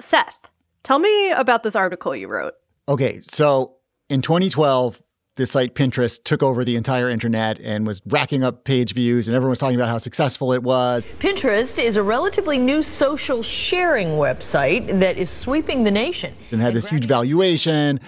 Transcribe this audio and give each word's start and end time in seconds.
Seth, 0.00 0.38
tell 0.82 0.98
me 0.98 1.30
about 1.30 1.62
this 1.62 1.76
article 1.76 2.14
you 2.14 2.28
wrote. 2.28 2.54
Okay, 2.88 3.20
so 3.28 3.76
in 4.08 4.22
2012, 4.22 5.00
the 5.36 5.46
site 5.46 5.74
Pinterest 5.74 6.22
took 6.22 6.42
over 6.42 6.64
the 6.64 6.76
entire 6.76 7.08
internet 7.08 7.58
and 7.60 7.86
was 7.86 8.02
racking 8.06 8.44
up 8.44 8.64
page 8.64 8.92
views, 8.92 9.26
and 9.26 9.34
everyone 9.34 9.50
was 9.50 9.58
talking 9.58 9.76
about 9.76 9.88
how 9.88 9.98
successful 9.98 10.52
it 10.52 10.62
was. 10.62 11.08
Pinterest 11.18 11.82
is 11.82 11.96
a 11.96 12.02
relatively 12.02 12.58
new 12.58 12.82
social 12.82 13.42
sharing 13.42 14.08
website 14.18 15.00
that 15.00 15.16
is 15.16 15.30
sweeping 15.30 15.84
the 15.84 15.90
nation. 15.90 16.34
And 16.50 16.60
had 16.60 16.74
this 16.74 16.88
huge 16.88 17.06
valuation. 17.06 18.00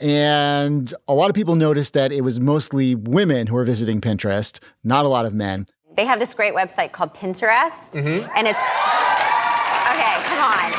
And 0.00 0.92
a 1.06 1.14
lot 1.14 1.28
of 1.28 1.34
people 1.34 1.54
noticed 1.54 1.92
that 1.94 2.10
it 2.10 2.22
was 2.22 2.40
mostly 2.40 2.94
women 2.94 3.46
who 3.46 3.54
were 3.54 3.64
visiting 3.64 4.00
Pinterest, 4.00 4.58
not 4.82 5.04
a 5.04 5.08
lot 5.08 5.26
of 5.26 5.34
men. 5.34 5.66
They 5.96 6.06
have 6.06 6.18
this 6.18 6.34
great 6.34 6.54
website 6.54 6.92
called 6.92 7.14
Pinterest, 7.14 7.92
mm-hmm. 7.92 8.28
and 8.34 8.48
it's 8.48 8.58
okay. 9.90 10.14
Come 10.24 10.42
on. 10.42 10.72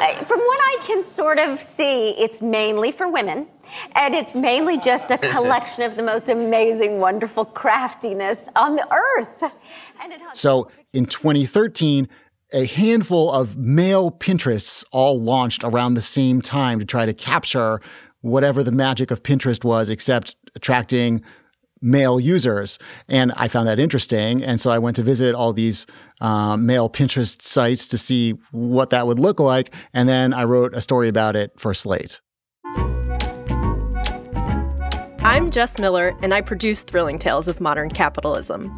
Uh, 0.00 0.14
from 0.24 0.38
what 0.38 0.60
I 0.62 0.78
can 0.82 1.02
sort 1.02 1.38
of 1.38 1.60
see, 1.60 2.10
it's 2.10 2.40
mainly 2.40 2.90
for 2.90 3.10
women, 3.10 3.46
and 3.94 4.14
it's 4.14 4.34
mainly 4.34 4.78
just 4.78 5.10
a 5.10 5.18
collection 5.18 5.84
of 5.84 5.96
the 5.96 6.02
most 6.02 6.28
amazing, 6.28 6.98
wonderful 6.98 7.44
craftiness 7.44 8.48
on 8.56 8.76
the 8.76 8.86
earth. 8.92 9.52
so 10.32 10.70
in 10.92 11.04
2013, 11.04 12.08
a 12.52 12.64
handful 12.64 13.30
of 13.30 13.56
male 13.56 14.10
Pinterests 14.10 14.84
all 14.90 15.20
launched 15.20 15.62
around 15.62 15.94
the 15.94 16.02
same 16.02 16.40
time 16.40 16.78
to 16.78 16.84
try 16.84 17.06
to 17.06 17.12
capture 17.12 17.80
whatever 18.22 18.62
the 18.62 18.72
magic 18.72 19.10
of 19.10 19.22
Pinterest 19.22 19.64
was, 19.64 19.88
except 19.88 20.34
attracting 20.54 21.22
male 21.82 22.20
users. 22.20 22.78
And 23.08 23.32
I 23.36 23.48
found 23.48 23.68
that 23.68 23.78
interesting. 23.78 24.42
And 24.42 24.60
so 24.60 24.70
I 24.70 24.78
went 24.78 24.96
to 24.96 25.02
visit 25.02 25.34
all 25.34 25.52
these 25.52 25.86
uh, 26.20 26.56
male 26.56 26.90
Pinterest 26.90 27.40
sites 27.42 27.86
to 27.88 27.98
see 27.98 28.34
what 28.50 28.90
that 28.90 29.06
would 29.06 29.18
look 29.18 29.40
like. 29.40 29.74
And 29.92 30.08
then 30.08 30.32
I 30.32 30.44
wrote 30.44 30.74
a 30.74 30.80
story 30.80 31.08
about 31.08 31.36
it 31.36 31.52
for 31.58 31.74
Slate. 31.74 32.20
I'm 35.22 35.50
Jess 35.50 35.78
Miller, 35.78 36.16
and 36.22 36.32
I 36.32 36.40
produce 36.40 36.82
Thrilling 36.82 37.18
Tales 37.18 37.46
of 37.46 37.60
Modern 37.60 37.90
Capitalism. 37.90 38.70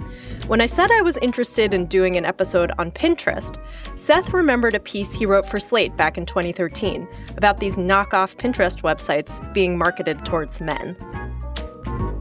When 0.49 0.61
I 0.61 0.67
said 0.67 0.91
I 0.91 1.01
was 1.01 1.17
interested 1.19 1.73
in 1.73 1.87
doing 1.87 2.17
an 2.17 2.25
episode 2.25 2.73
on 2.79 2.91
Pinterest, 2.91 3.57
Seth 3.97 4.35
remembered 4.35 4.75
a 4.75 4.81
piece 4.81 5.13
he 5.13 5.25
wrote 5.25 5.47
for 5.49 5.61
Slate 5.61 5.97
back 5.97 6.19
in 6.19 6.27
2013 6.27 7.07
about 7.37 7.61
these 7.61 7.77
knockoff 7.77 8.35
Pinterest 8.37 8.83
websites 8.83 9.41
being 9.55 9.79
marketed 9.79 10.25
towards 10.25 10.61
men. 10.61 10.97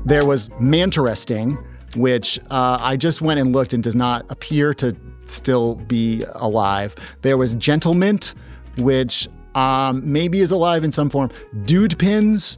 There 0.05 0.25
was 0.25 0.49
Manteresting, 0.59 1.63
which 1.95 2.39
uh, 2.49 2.77
I 2.81 2.97
just 2.97 3.21
went 3.21 3.39
and 3.39 3.53
looked 3.53 3.73
and 3.73 3.83
does 3.83 3.95
not 3.95 4.25
appear 4.29 4.73
to 4.75 4.95
still 5.25 5.75
be 5.75 6.25
alive. 6.33 6.95
There 7.21 7.37
was 7.37 7.55
Gentlemint, 7.55 8.33
which 8.77 9.27
um, 9.55 10.01
maybe 10.11 10.39
is 10.39 10.51
alive 10.51 10.83
in 10.83 10.91
some 10.91 11.09
form. 11.09 11.29
Dude 11.65 11.97
Pins, 11.99 12.57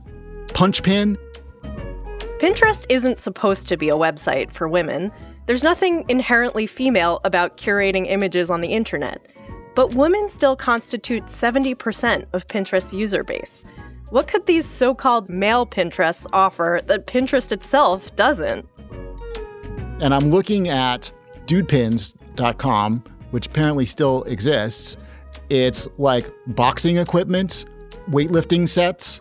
Punch 0.54 0.84
Pin, 0.84 1.18
Pinterest 2.44 2.86
isn't 2.90 3.20
supposed 3.22 3.70
to 3.70 3.78
be 3.78 3.88
a 3.88 3.96
website 3.96 4.54
for 4.54 4.68
women. 4.68 5.14
There's 5.46 5.64
nothing 5.64 6.04
inherently 6.10 6.68
female 6.68 7.22
about 7.24 7.56
curating 7.56 8.06
images 8.10 8.50
on 8.50 8.60
the 8.60 8.68
internet. 8.68 9.26
But 9.76 9.94
women 9.94 10.28
still 10.28 10.58
constitute 10.58 11.26
70% 11.28 12.26
of 12.34 12.46
Pinterest's 12.50 12.94
user 12.94 13.24
base. 13.24 13.64
What 14.14 14.28
could 14.28 14.46
these 14.46 14.70
so 14.70 14.94
called 14.94 15.28
male 15.28 15.66
Pinterests 15.66 16.28
offer 16.34 16.82
that 16.86 17.08
Pinterest 17.08 17.52
itself 17.52 18.16
doesn't? 18.16 18.70
And 20.02 20.14
I'm 20.14 20.30
looking 20.30 20.70
at 20.70 21.12
dudepins.com, 21.48 23.04
which 23.32 23.48
apparently 23.48 23.88
still 23.88 24.22
exists. 24.26 24.98
It's 25.50 25.88
like 25.98 26.30
boxing 26.46 26.98
equipment, 26.98 27.66
weightlifting 28.08 28.70
sets, 28.70 29.20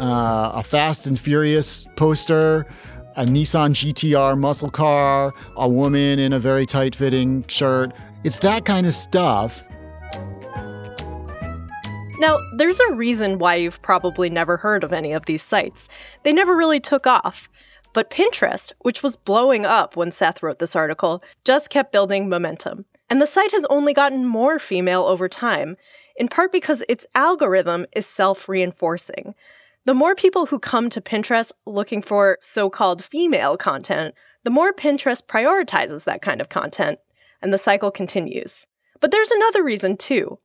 uh, 0.00 0.50
a 0.52 0.64
Fast 0.64 1.06
and 1.06 1.18
Furious 1.18 1.86
poster, 1.94 2.66
a 3.14 3.24
Nissan 3.24 3.70
GTR 3.70 4.36
muscle 4.36 4.68
car, 4.68 5.32
a 5.56 5.68
woman 5.68 6.18
in 6.18 6.32
a 6.32 6.40
very 6.40 6.66
tight 6.66 6.96
fitting 6.96 7.44
shirt. 7.46 7.92
It's 8.24 8.40
that 8.40 8.64
kind 8.64 8.88
of 8.88 8.94
stuff. 8.94 9.62
Now, 12.18 12.38
there's 12.56 12.78
a 12.78 12.94
reason 12.94 13.38
why 13.38 13.56
you've 13.56 13.82
probably 13.82 14.30
never 14.30 14.58
heard 14.58 14.84
of 14.84 14.92
any 14.92 15.12
of 15.12 15.26
these 15.26 15.42
sites. 15.42 15.88
They 16.22 16.32
never 16.32 16.56
really 16.56 16.78
took 16.78 17.06
off. 17.06 17.48
But 17.92 18.10
Pinterest, 18.10 18.72
which 18.80 19.02
was 19.02 19.16
blowing 19.16 19.66
up 19.66 19.96
when 19.96 20.12
Seth 20.12 20.42
wrote 20.42 20.58
this 20.58 20.76
article, 20.76 21.22
just 21.44 21.70
kept 21.70 21.92
building 21.92 22.28
momentum. 22.28 22.84
And 23.10 23.20
the 23.20 23.26
site 23.26 23.52
has 23.52 23.66
only 23.68 23.92
gotten 23.92 24.26
more 24.26 24.58
female 24.58 25.02
over 25.02 25.28
time, 25.28 25.76
in 26.16 26.28
part 26.28 26.52
because 26.52 26.82
its 26.88 27.06
algorithm 27.14 27.86
is 27.94 28.06
self 28.06 28.48
reinforcing. 28.48 29.34
The 29.84 29.94
more 29.94 30.14
people 30.14 30.46
who 30.46 30.58
come 30.58 30.90
to 30.90 31.00
Pinterest 31.00 31.52
looking 31.66 32.00
for 32.00 32.38
so 32.40 32.70
called 32.70 33.04
female 33.04 33.56
content, 33.56 34.14
the 34.44 34.50
more 34.50 34.72
Pinterest 34.72 35.22
prioritizes 35.22 36.04
that 36.04 36.22
kind 36.22 36.40
of 36.40 36.48
content, 36.48 37.00
and 37.42 37.52
the 37.52 37.58
cycle 37.58 37.90
continues. 37.90 38.66
But 39.00 39.10
there's 39.10 39.30
another 39.30 39.62
reason 39.62 39.96
too. 39.96 40.38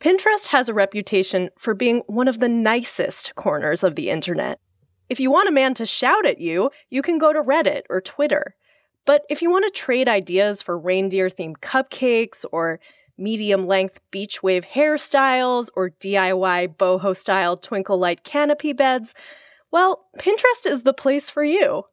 Pinterest 0.00 0.48
has 0.48 0.68
a 0.68 0.74
reputation 0.74 1.50
for 1.58 1.74
being 1.74 2.02
one 2.06 2.28
of 2.28 2.38
the 2.38 2.48
nicest 2.48 3.34
corners 3.34 3.82
of 3.82 3.96
the 3.96 4.10
internet. 4.10 4.60
If 5.08 5.18
you 5.18 5.30
want 5.30 5.48
a 5.48 5.52
man 5.52 5.74
to 5.74 5.86
shout 5.86 6.24
at 6.24 6.40
you, 6.40 6.70
you 6.88 7.02
can 7.02 7.18
go 7.18 7.32
to 7.32 7.42
Reddit 7.42 7.82
or 7.90 8.00
Twitter. 8.00 8.54
But 9.06 9.22
if 9.28 9.42
you 9.42 9.50
want 9.50 9.64
to 9.64 9.70
trade 9.70 10.08
ideas 10.08 10.62
for 10.62 10.78
reindeer 10.78 11.28
themed 11.30 11.58
cupcakes 11.58 12.44
or 12.52 12.78
medium 13.16 13.66
length 13.66 13.98
beach 14.12 14.40
wave 14.42 14.64
hairstyles, 14.74 15.68
or 15.74 15.90
DIY 15.90 16.76
boho 16.76 17.16
style 17.16 17.56
twinkle 17.56 17.98
light 17.98 18.22
canopy 18.22 18.72
beds, 18.72 19.14
well, 19.72 20.06
Pinterest 20.18 20.66
is 20.66 20.82
the 20.82 20.92
place 20.92 21.28
for 21.28 21.42
you. 21.42 21.84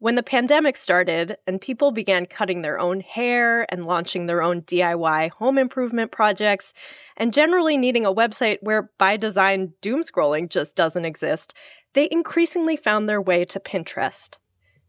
When 0.00 0.14
the 0.14 0.22
pandemic 0.22 0.76
started 0.76 1.38
and 1.44 1.60
people 1.60 1.90
began 1.90 2.26
cutting 2.26 2.62
their 2.62 2.78
own 2.78 3.00
hair 3.00 3.66
and 3.68 3.84
launching 3.84 4.26
their 4.26 4.42
own 4.42 4.62
DIY 4.62 5.30
home 5.30 5.58
improvement 5.58 6.12
projects, 6.12 6.72
and 7.16 7.32
generally 7.32 7.76
needing 7.76 8.06
a 8.06 8.14
website 8.14 8.58
where 8.62 8.92
by 8.96 9.16
design 9.16 9.72
doom 9.80 10.02
scrolling 10.02 10.48
just 10.48 10.76
doesn't 10.76 11.04
exist, 11.04 11.52
they 11.94 12.08
increasingly 12.12 12.76
found 12.76 13.08
their 13.08 13.20
way 13.20 13.44
to 13.46 13.58
Pinterest. 13.58 14.36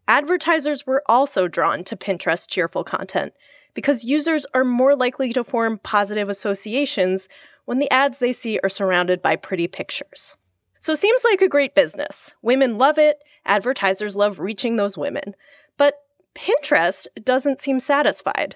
Advertisers 0.08 0.86
were 0.86 1.02
also 1.08 1.48
drawn 1.48 1.84
to 1.86 1.96
Pinterest 1.96 2.48
cheerful 2.48 2.84
content, 2.84 3.34
because 3.74 4.04
users 4.04 4.46
are 4.54 4.64
more 4.64 4.96
likely 4.96 5.34
to 5.34 5.44
form 5.44 5.80
positive 5.80 6.30
associations 6.30 7.28
when 7.66 7.80
the 7.80 7.90
ads 7.90 8.20
they 8.20 8.34
see 8.34 8.60
are 8.62 8.70
surrounded 8.70 9.24
by 9.24 9.36
pretty 9.36 9.68
pictures. 9.68 10.36
So 10.78 10.94
it 10.94 11.00
seems 11.00 11.24
like 11.24 11.42
a 11.42 11.50
great 11.50 11.74
business. 11.74 12.36
Women 12.42 12.78
love 12.78 12.98
it, 12.98 13.20
advertisers 13.50 14.16
love 14.16 14.40
reaching 14.40 14.76
those 14.76 14.98
women. 14.98 15.36
But 15.78 15.96
Pinterest 16.36 17.08
doesn't 17.24 17.60
seem 17.60 17.80
satisfied. 17.80 18.56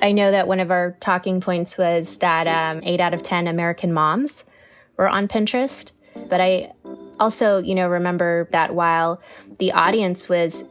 I 0.00 0.12
know 0.12 0.30
that 0.30 0.46
one 0.46 0.60
of 0.60 0.70
our 0.70 0.96
talking 1.00 1.40
points 1.40 1.76
was 1.76 2.18
that 2.18 2.46
um, 2.46 2.80
8 2.84 3.00
out 3.00 3.14
of 3.14 3.22
10 3.22 3.48
American 3.48 3.92
moms 3.92 4.44
were 4.96 5.08
on 5.08 5.28
Pinterest. 5.28 5.90
But 6.28 6.40
I 6.40 6.72
also, 7.20 7.58
you 7.58 7.74
know, 7.74 7.88
remember 7.88 8.48
that 8.52 8.74
while 8.74 9.20
the 9.58 9.72
audience 9.72 10.28
was 10.28 10.64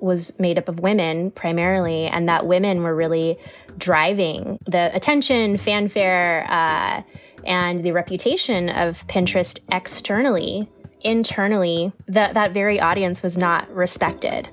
was 0.00 0.38
made 0.38 0.58
up 0.58 0.68
of 0.68 0.80
women 0.80 1.30
primarily, 1.30 2.06
and 2.06 2.28
that 2.28 2.46
women 2.46 2.82
were 2.82 2.94
really 2.94 3.38
driving 3.78 4.58
the 4.66 4.94
attention, 4.94 5.56
fanfare, 5.56 6.46
uh, 6.50 7.02
and 7.46 7.82
the 7.82 7.92
reputation 7.92 8.68
of 8.68 9.06
Pinterest 9.06 9.60
externally. 9.72 10.68
Internally, 11.04 11.92
that, 12.06 12.32
that 12.32 12.52
very 12.52 12.80
audience 12.80 13.22
was 13.22 13.36
not 13.36 13.70
respected. 13.74 14.48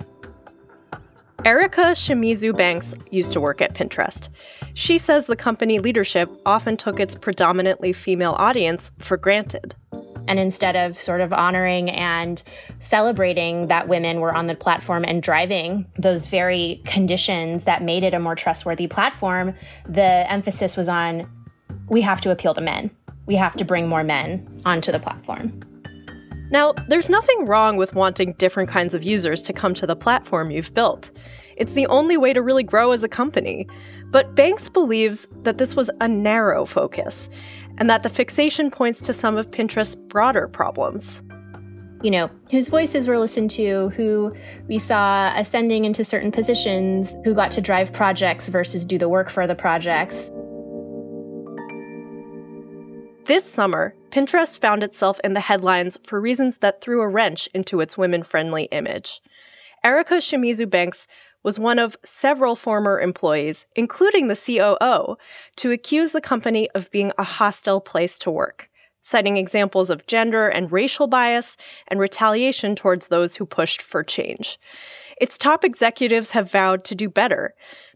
Erica 1.45 1.93
Shimizu 1.93 2.55
Banks 2.55 2.93
used 3.09 3.33
to 3.33 3.41
work 3.41 3.61
at 3.61 3.73
Pinterest. 3.73 4.27
She 4.73 4.97
says 4.97 5.25
the 5.25 5.35
company 5.35 5.79
leadership 5.79 6.29
often 6.45 6.77
took 6.77 6.99
its 6.99 7.15
predominantly 7.15 7.93
female 7.93 8.35
audience 8.37 8.91
for 8.99 9.17
granted. 9.17 9.73
And 10.27 10.37
instead 10.37 10.75
of 10.75 11.01
sort 11.01 11.19
of 11.21 11.33
honoring 11.33 11.89
and 11.89 12.43
celebrating 12.79 13.67
that 13.67 13.87
women 13.87 14.19
were 14.19 14.35
on 14.35 14.47
the 14.47 14.55
platform 14.55 15.03
and 15.03 15.23
driving 15.23 15.87
those 15.97 16.27
very 16.27 16.81
conditions 16.85 17.63
that 17.63 17.81
made 17.81 18.03
it 18.03 18.13
a 18.13 18.19
more 18.19 18.35
trustworthy 18.35 18.87
platform, 18.87 19.55
the 19.87 20.31
emphasis 20.31 20.77
was 20.77 20.87
on 20.87 21.27
we 21.89 22.01
have 22.01 22.21
to 22.21 22.31
appeal 22.31 22.53
to 22.53 22.61
men. 22.61 22.91
We 23.25 23.35
have 23.35 23.55
to 23.55 23.65
bring 23.65 23.87
more 23.87 24.03
men 24.03 24.61
onto 24.63 24.91
the 24.91 24.99
platform. 24.99 25.59
Now, 26.51 26.73
there's 26.89 27.09
nothing 27.09 27.45
wrong 27.45 27.77
with 27.77 27.95
wanting 27.95 28.33
different 28.33 28.69
kinds 28.69 28.93
of 28.93 29.03
users 29.03 29.41
to 29.43 29.53
come 29.53 29.73
to 29.75 29.87
the 29.87 29.95
platform 29.95 30.51
you've 30.51 30.73
built. 30.73 31.09
It's 31.55 31.73
the 31.73 31.87
only 31.87 32.17
way 32.17 32.33
to 32.33 32.41
really 32.41 32.63
grow 32.63 32.91
as 32.91 33.03
a 33.03 33.07
company. 33.07 33.67
But 34.11 34.35
Banks 34.35 34.67
believes 34.67 35.27
that 35.43 35.57
this 35.57 35.75
was 35.75 35.89
a 36.01 36.07
narrow 36.09 36.65
focus, 36.65 37.29
and 37.77 37.89
that 37.89 38.03
the 38.03 38.09
fixation 38.09 38.69
points 38.69 39.01
to 39.03 39.13
some 39.13 39.37
of 39.37 39.49
Pinterest's 39.51 39.95
broader 39.95 40.49
problems. 40.49 41.21
You 42.03 42.11
know, 42.11 42.29
whose 42.49 42.67
voices 42.67 43.07
were 43.07 43.19
listened 43.19 43.51
to, 43.51 43.89
who 43.89 44.35
we 44.67 44.77
saw 44.77 45.31
ascending 45.35 45.85
into 45.85 46.03
certain 46.03 46.31
positions, 46.31 47.15
who 47.23 47.33
got 47.33 47.51
to 47.51 47.61
drive 47.61 47.93
projects 47.93 48.49
versus 48.49 48.85
do 48.85 48.97
the 48.97 49.07
work 49.07 49.29
for 49.29 49.47
the 49.47 49.55
projects. 49.55 50.29
This 53.31 53.49
summer, 53.49 53.95
Pinterest 54.09 54.59
found 54.59 54.83
itself 54.83 55.17
in 55.23 55.31
the 55.31 55.39
headlines 55.39 55.97
for 56.05 56.19
reasons 56.19 56.57
that 56.57 56.81
threw 56.81 56.99
a 56.99 57.07
wrench 57.07 57.47
into 57.53 57.79
its 57.79 57.97
women 57.97 58.23
friendly 58.23 58.63
image. 58.73 59.21
Erica 59.85 60.15
Shimizu 60.15 60.69
Banks 60.69 61.07
was 61.41 61.57
one 61.57 61.79
of 61.79 61.95
several 62.03 62.57
former 62.57 62.99
employees, 62.99 63.67
including 63.73 64.27
the 64.27 64.35
COO, 64.35 65.15
to 65.55 65.71
accuse 65.71 66.11
the 66.11 66.19
company 66.19 66.69
of 66.75 66.91
being 66.91 67.13
a 67.17 67.23
hostile 67.23 67.79
place 67.79 68.19
to 68.19 68.29
work, 68.29 68.69
citing 69.01 69.37
examples 69.37 69.89
of 69.89 70.07
gender 70.07 70.49
and 70.49 70.69
racial 70.69 71.07
bias 71.07 71.55
and 71.87 72.01
retaliation 72.01 72.75
towards 72.75 73.07
those 73.07 73.37
who 73.37 73.45
pushed 73.45 73.81
for 73.81 74.03
change. 74.03 74.59
Its 75.21 75.37
top 75.37 75.63
executives 75.63 76.31
have 76.31 76.51
vowed 76.51 76.83
to 76.83 76.95
do 76.95 77.07
better, 77.07 77.53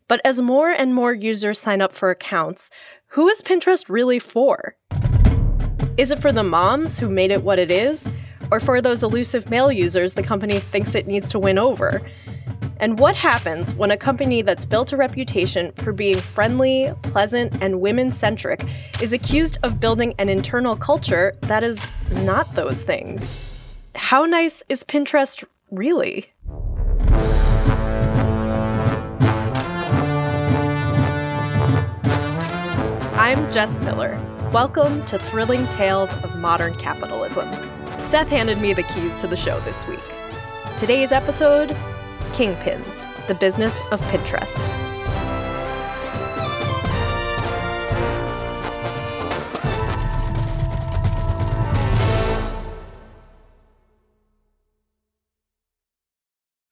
but 0.07 0.21
as 0.23 0.41
more 0.41 0.69
and 0.69 0.95
more 0.95 1.13
users 1.13 1.59
sign 1.59 1.81
up 1.81 1.93
for 1.93 2.09
accounts, 2.09 2.69
who 3.09 3.27
is 3.27 3.41
Pinterest 3.41 3.89
really 3.89 4.19
for? 4.19 4.77
Is 5.97 6.11
it 6.11 6.19
for 6.19 6.31
the 6.31 6.43
moms 6.43 6.99
who 6.99 7.09
made 7.09 7.31
it 7.31 7.43
what 7.43 7.59
it 7.59 7.71
is? 7.71 8.03
Or 8.51 8.59
for 8.59 8.81
those 8.81 9.01
elusive 9.01 9.49
male 9.49 9.71
users 9.71 10.13
the 10.13 10.23
company 10.23 10.59
thinks 10.59 10.93
it 10.93 11.07
needs 11.07 11.29
to 11.29 11.39
win 11.39 11.57
over? 11.57 12.01
And 12.77 12.99
what 12.99 13.15
happens 13.15 13.73
when 13.73 13.91
a 13.91 13.97
company 13.97 14.41
that's 14.41 14.65
built 14.65 14.91
a 14.91 14.97
reputation 14.97 15.71
for 15.77 15.93
being 15.93 16.17
friendly, 16.17 16.93
pleasant, 17.03 17.53
and 17.61 17.79
women 17.79 18.11
centric 18.11 18.65
is 19.01 19.13
accused 19.13 19.57
of 19.63 19.79
building 19.79 20.13
an 20.19 20.27
internal 20.27 20.75
culture 20.75 21.35
that 21.41 21.63
is 21.63 21.79
not 22.11 22.53
those 22.55 22.83
things? 22.83 23.33
How 23.95 24.25
nice 24.25 24.61
is 24.67 24.83
Pinterest 24.83 25.45
really? 25.71 26.31
I'm 33.17 33.49
Jess 33.51 33.79
Miller. 33.79 34.34
Welcome 34.55 35.05
to 35.07 35.19
Thrilling 35.19 35.67
Tales 35.67 36.09
of 36.23 36.39
Modern 36.39 36.73
Capitalism. 36.75 37.45
Seth 38.09 38.29
handed 38.29 38.57
me 38.59 38.71
the 38.71 38.83
keys 38.83 39.11
to 39.19 39.27
the 39.27 39.35
show 39.35 39.59
this 39.59 39.85
week. 39.85 39.99
Today's 40.77 41.11
episode 41.11 41.71
Kingpins, 42.31 43.27
the 43.27 43.35
business 43.35 43.77
of 43.91 43.99
Pinterest. 44.03 44.55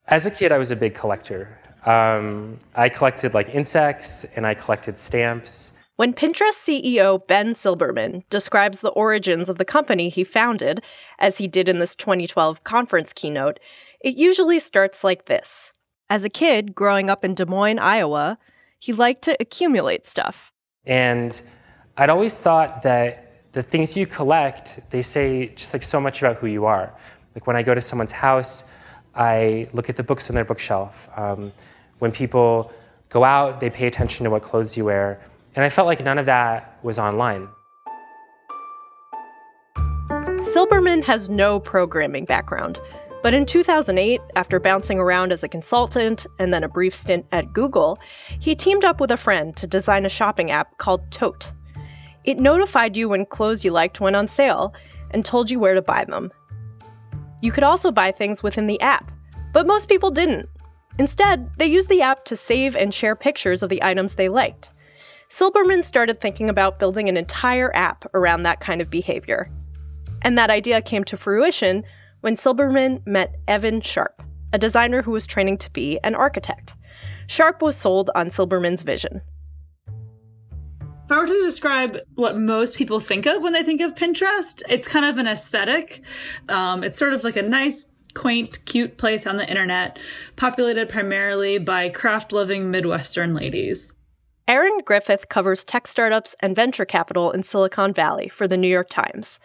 As 0.08 0.26
a 0.26 0.32
kid, 0.32 0.54
I 0.54 0.58
was 0.58 0.72
a 0.72 0.78
big 0.78 0.94
collector. 0.94 1.60
Um, 1.86 2.60
I 2.76 2.88
collected 2.88 3.34
like 3.34 3.50
insects 3.50 4.24
and 4.38 4.48
I 4.48 4.54
collected 4.54 4.98
stamps. 4.98 5.74
When 5.96 6.16
Pinterest 6.16 6.58
CEO 6.58 7.26
Ben 7.28 7.54
Silbermann 7.54 8.24
describes 8.32 8.82
the 8.82 8.90
origins 8.90 9.48
of 9.48 9.60
the 9.60 9.66
company 9.66 10.10
he 10.10 10.24
founded, 10.24 10.82
as 11.20 11.38
he 11.38 11.48
did 11.48 11.70
in 11.70 11.78
this 11.78 11.96
2012 11.96 12.64
conference 12.64 13.14
keynote, 13.14 13.60
it 14.04 14.18
usually 14.18 14.60
starts 14.60 15.04
like 15.04 15.28
this. 15.28 15.72
As 16.10 16.24
a 16.24 16.30
kid 16.30 16.74
growing 16.74 17.12
up 17.12 17.24
in 17.24 17.36
Des 17.36 17.46
Moines, 17.46 17.78
Iowa, 17.78 18.40
he 18.80 18.92
liked 18.92 19.22
to 19.26 19.38
accumulate 19.40 20.08
stuff. 20.08 20.52
And 20.84 21.40
I'd 21.98 22.10
always 22.10 22.40
thought 22.40 22.82
that 22.82 23.52
the 23.52 23.62
things 23.62 23.96
you 23.96 24.08
collect, 24.08 24.80
they 24.90 25.04
say 25.04 25.50
just 25.50 25.76
like 25.76 25.84
so 25.84 26.02
much 26.02 26.24
about 26.24 26.38
who 26.38 26.48
you 26.48 26.66
are. 26.66 26.92
Like 27.36 27.46
when 27.46 27.56
I 27.56 27.62
go 27.62 27.76
to 27.76 27.82
someone's 27.82 28.12
house, 28.12 28.68
I 29.14 29.68
look 29.74 29.90
at 29.90 29.96
the 29.96 30.04
books 30.04 30.28
on 30.32 30.34
their 30.34 30.44
bookshelf. 30.44 31.08
Um, 31.16 31.54
when 32.00 32.12
people 32.12 32.74
go 33.10 33.24
out, 33.24 33.60
they 33.60 33.70
pay 33.70 33.86
attention 33.86 34.24
to 34.24 34.32
what 34.32 34.42
clothes 34.42 34.76
you 34.76 34.86
wear. 34.86 35.22
And 35.56 35.64
I 35.64 35.70
felt 35.70 35.86
like 35.86 36.04
none 36.04 36.18
of 36.18 36.26
that 36.26 36.80
was 36.84 36.98
online. 36.98 37.48
Silbermann 40.54 41.04
has 41.04 41.30
no 41.30 41.60
programming 41.60 42.26
background, 42.26 42.80
but 43.24 43.34
in 43.34 43.46
2008, 43.46 44.22
after 44.36 44.60
bouncing 44.60 45.00
around 45.00 45.32
as 45.32 45.44
a 45.44 45.48
consultant 45.48 46.28
and 46.40 46.54
then 46.54 46.64
a 46.64 46.70
brief 46.70 46.94
stint 46.94 47.26
at 47.32 47.54
Google, 47.54 47.98
he 48.40 48.56
teamed 48.56 48.84
up 48.84 49.00
with 49.00 49.12
a 49.12 49.18
friend 49.18 49.56
to 49.56 49.66
design 49.66 50.06
a 50.06 50.10
shopping 50.10 50.52
app 50.52 50.78
called 50.78 51.10
Tote. 51.10 51.54
It 52.24 52.38
notified 52.38 52.98
you 52.98 53.10
when 53.10 53.26
clothes 53.26 53.64
you 53.64 53.72
liked 53.72 54.02
went 54.02 54.16
on 54.16 54.28
sale 54.28 54.74
and 55.12 55.24
told 55.24 55.50
you 55.50 55.60
where 55.60 55.74
to 55.74 55.82
buy 55.82 56.06
them. 56.06 56.32
You 57.42 57.52
could 57.52 57.64
also 57.64 57.92
buy 57.92 58.12
things 58.12 58.44
within 58.44 58.68
the 58.68 58.82
app, 58.82 59.12
but 59.54 59.68
most 59.68 59.88
people 59.88 60.12
didn't. 60.12 60.50
Instead, 60.98 61.50
they 61.58 61.66
used 61.66 61.90
the 61.90 62.02
app 62.02 62.26
to 62.26 62.36
save 62.36 62.76
and 62.76 62.94
share 62.94 63.16
pictures 63.16 63.64
of 63.64 63.70
the 63.70 63.84
items 63.84 64.16
they 64.16 64.30
liked. 64.30 64.72
Silbermann 65.34 65.84
started 65.84 66.22
thinking 66.22 66.48
about 66.48 66.78
building 66.78 67.10
an 67.10 67.18
entire 67.18 67.76
app 67.76 68.06
around 68.14 68.44
that 68.44 68.60
kind 68.60 68.82
of 68.82 68.92
behavior. 68.92 69.50
And 70.22 70.38
that 70.38 70.52
idea 70.52 70.80
came 70.80 71.04
to 71.06 71.18
fruition 71.18 71.84
when 72.22 72.38
Silbermann 72.38 73.02
met 73.08 73.34
Evan 73.48 73.82
Sharp, 73.82 74.22
a 74.54 74.60
designer 74.60 75.02
who 75.02 75.10
was 75.10 75.26
training 75.26 75.58
to 75.58 75.72
be 75.72 76.00
an 76.04 76.14
architect. 76.14 76.76
Sharp 77.26 77.64
was 77.64 77.76
sold 77.76 78.12
on 78.14 78.30
Silbermann's 78.30 78.84
vision. 78.84 79.24
If 81.06 81.12
I 81.12 81.18
were 81.18 81.26
to 81.26 81.44
describe 81.44 81.98
what 82.14 82.38
most 82.38 82.78
people 82.78 83.00
think 83.00 83.26
of 83.26 83.42
when 83.42 83.54
they 83.54 83.64
think 83.64 83.82
of 83.82 83.96
Pinterest, 83.96 84.62
it's 84.70 84.88
kind 84.88 85.04
of 85.04 85.18
an 85.18 85.28
aesthetic. 85.28 86.04
Um, 86.48 86.84
it's 86.84 87.00
sort 87.00 87.14
of 87.14 87.24
like 87.24 87.38
a 87.38 87.42
nice, 87.42 87.88
quaint, 88.14 88.64
cute 88.66 89.00
place 89.00 89.26
on 89.26 89.38
the 89.38 89.50
internet, 89.50 89.98
populated 90.36 90.90
primarily 90.90 91.58
by 91.58 91.90
craft 91.90 92.34
loving 92.34 92.70
Midwestern 92.70 93.34
ladies. 93.34 93.96
Erin 94.48 94.80
Griffith 94.84 95.30
covers 95.30 95.64
tech 95.64 95.88
startups 95.88 96.36
and 96.42 96.56
venture 96.56 96.86
capital 96.86 97.32
in 97.32 97.44
Silicon 97.44 97.94
Valley 97.94 98.28
for 98.28 98.48
the 98.48 98.58
New 98.58 98.68
York 98.68 98.90
Times. 98.90 99.40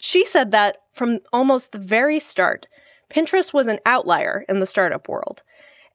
She 0.00 0.24
said 0.24 0.50
that 0.50 0.78
from 0.92 1.20
almost 1.32 1.72
the 1.72 1.78
very 1.78 2.18
start, 2.18 2.66
Pinterest 3.10 3.52
was 3.52 3.66
an 3.66 3.78
outlier 3.86 4.44
in 4.48 4.58
the 4.58 4.66
startup 4.66 5.08
world. 5.08 5.42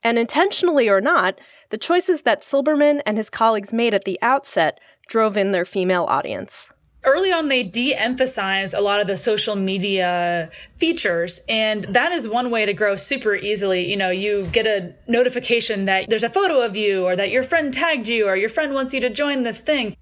And 0.03 0.19
intentionally 0.19 0.87
or 0.87 1.01
not, 1.01 1.39
the 1.69 1.77
choices 1.77 2.21
that 2.21 2.43
Silbermann 2.43 3.01
and 3.05 3.17
his 3.17 3.29
colleagues 3.29 3.73
made 3.73 3.93
at 3.93 4.05
the 4.05 4.19
outset 4.21 4.79
drove 5.07 5.35
in 5.35 5.51
their 5.51 5.65
female 5.65 6.05
audience. 6.05 6.69
Early 7.05 7.31
on, 7.31 7.49
they 7.49 7.61
de 7.61 7.93
emphasized 7.93 8.73
a 8.73 8.81
lot 8.81 8.99
of 8.99 9.05
the 9.05 9.15
social 9.15 9.55
media 9.55 10.49
features, 10.75 11.41
and 11.47 11.85
that 11.89 12.11
is 12.11 12.27
one 12.27 12.49
way 12.49 12.65
to 12.65 12.73
grow 12.73 12.95
super 12.95 13.35
easily. 13.35 13.87
You 13.87 13.95
know, 13.95 14.09
you 14.09 14.47
get 14.47 14.65
a 14.65 14.95
notification 15.07 15.85
that 15.85 16.05
there's 16.09 16.23
a 16.23 16.29
photo 16.29 16.61
of 16.61 16.75
you, 16.75 17.05
or 17.05 17.15
that 17.15 17.29
your 17.29 17.43
friend 17.43 17.71
tagged 17.71 18.07
you, 18.07 18.27
or 18.27 18.35
your 18.35 18.49
friend 18.49 18.73
wants 18.73 18.91
you 18.91 18.99
to 19.01 19.09
join 19.11 19.43
this 19.43 19.59
thing. 19.59 19.95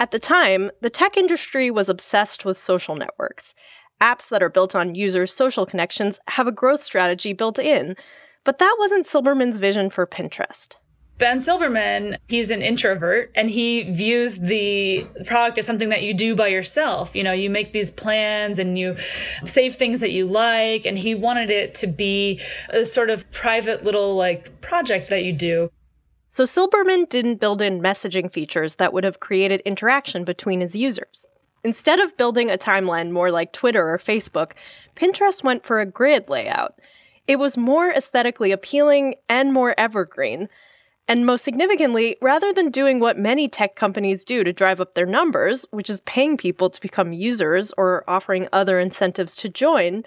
At 0.00 0.10
the 0.10 0.18
time, 0.18 0.70
the 0.80 0.90
tech 0.90 1.16
industry 1.16 1.70
was 1.70 1.88
obsessed 1.88 2.44
with 2.44 2.58
social 2.58 2.96
networks. 2.96 3.54
Apps 4.00 4.28
that 4.28 4.42
are 4.42 4.48
built 4.48 4.74
on 4.74 4.94
users' 4.94 5.32
social 5.32 5.66
connections 5.66 6.18
have 6.28 6.48
a 6.48 6.52
growth 6.52 6.82
strategy 6.82 7.32
built 7.32 7.58
in, 7.58 7.94
but 8.44 8.58
that 8.58 8.76
wasn't 8.78 9.06
Silbermann's 9.06 9.58
vision 9.58 9.88
for 9.90 10.06
Pinterest. 10.06 10.76
Ben 11.20 11.38
Silbermann, 11.38 12.16
he's 12.28 12.50
an 12.50 12.62
introvert 12.62 13.30
and 13.34 13.50
he 13.50 13.82
views 13.82 14.38
the 14.38 15.06
product 15.26 15.58
as 15.58 15.66
something 15.66 15.90
that 15.90 16.02
you 16.02 16.14
do 16.14 16.34
by 16.34 16.48
yourself. 16.48 17.14
You 17.14 17.22
know, 17.22 17.32
you 17.32 17.50
make 17.50 17.74
these 17.74 17.90
plans 17.90 18.58
and 18.58 18.78
you 18.78 18.96
save 19.46 19.76
things 19.76 20.00
that 20.00 20.12
you 20.12 20.26
like, 20.26 20.86
and 20.86 20.98
he 20.98 21.14
wanted 21.14 21.50
it 21.50 21.74
to 21.76 21.86
be 21.86 22.40
a 22.70 22.86
sort 22.86 23.10
of 23.10 23.30
private 23.30 23.84
little 23.84 24.16
like 24.16 24.62
project 24.62 25.10
that 25.10 25.22
you 25.22 25.34
do. 25.34 25.70
So 26.26 26.44
Silbermann 26.44 27.08
didn't 27.10 27.38
build 27.38 27.60
in 27.60 27.82
messaging 27.82 28.32
features 28.32 28.76
that 28.76 28.94
would 28.94 29.04
have 29.04 29.20
created 29.20 29.60
interaction 29.66 30.24
between 30.24 30.60
his 30.60 30.74
users. 30.74 31.26
Instead 31.62 32.00
of 32.00 32.16
building 32.16 32.50
a 32.50 32.56
timeline 32.56 33.10
more 33.10 33.30
like 33.30 33.52
Twitter 33.52 33.92
or 33.92 33.98
Facebook, 33.98 34.52
Pinterest 34.96 35.44
went 35.44 35.66
for 35.66 35.80
a 35.80 35.86
grid 35.86 36.30
layout. 36.30 36.80
It 37.26 37.38
was 37.38 37.58
more 37.58 37.90
aesthetically 37.90 38.52
appealing 38.52 39.16
and 39.28 39.52
more 39.52 39.74
evergreen. 39.76 40.48
And 41.10 41.26
most 41.26 41.42
significantly, 41.42 42.16
rather 42.22 42.52
than 42.52 42.70
doing 42.70 43.00
what 43.00 43.18
many 43.18 43.48
tech 43.48 43.74
companies 43.74 44.24
do 44.24 44.44
to 44.44 44.52
drive 44.52 44.80
up 44.80 44.94
their 44.94 45.06
numbers, 45.06 45.66
which 45.72 45.90
is 45.90 46.02
paying 46.02 46.36
people 46.36 46.70
to 46.70 46.80
become 46.80 47.12
users 47.12 47.72
or 47.76 48.04
offering 48.06 48.46
other 48.52 48.78
incentives 48.78 49.34
to 49.38 49.48
join, 49.48 50.04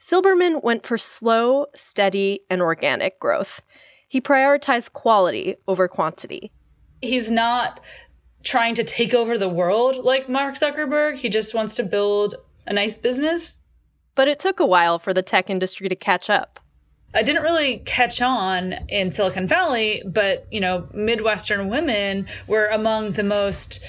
Silbermann 0.00 0.64
went 0.64 0.86
for 0.86 0.96
slow, 0.96 1.66
steady, 1.76 2.40
and 2.48 2.62
organic 2.62 3.20
growth. 3.20 3.60
He 4.08 4.18
prioritized 4.18 4.94
quality 4.94 5.56
over 5.68 5.88
quantity. 5.88 6.52
He's 7.02 7.30
not 7.30 7.80
trying 8.42 8.76
to 8.76 8.84
take 8.84 9.12
over 9.12 9.36
the 9.36 9.50
world 9.50 10.06
like 10.06 10.26
Mark 10.26 10.54
Zuckerberg. 10.54 11.16
He 11.16 11.28
just 11.28 11.52
wants 11.52 11.76
to 11.76 11.82
build 11.82 12.34
a 12.66 12.72
nice 12.72 12.96
business. 12.96 13.58
But 14.14 14.26
it 14.26 14.38
took 14.38 14.58
a 14.58 14.64
while 14.64 14.98
for 14.98 15.12
the 15.12 15.22
tech 15.22 15.50
industry 15.50 15.90
to 15.90 15.96
catch 15.96 16.30
up. 16.30 16.60
I 17.16 17.22
didn't 17.22 17.42
really 17.42 17.78
catch 17.78 18.20
on 18.20 18.74
in 18.88 19.10
Silicon 19.10 19.46
Valley, 19.46 20.02
but 20.06 20.46
you 20.50 20.60
know, 20.60 20.88
Midwestern 20.92 21.68
women 21.68 22.28
were 22.46 22.66
among 22.66 23.12
the 23.12 23.22
most 23.22 23.82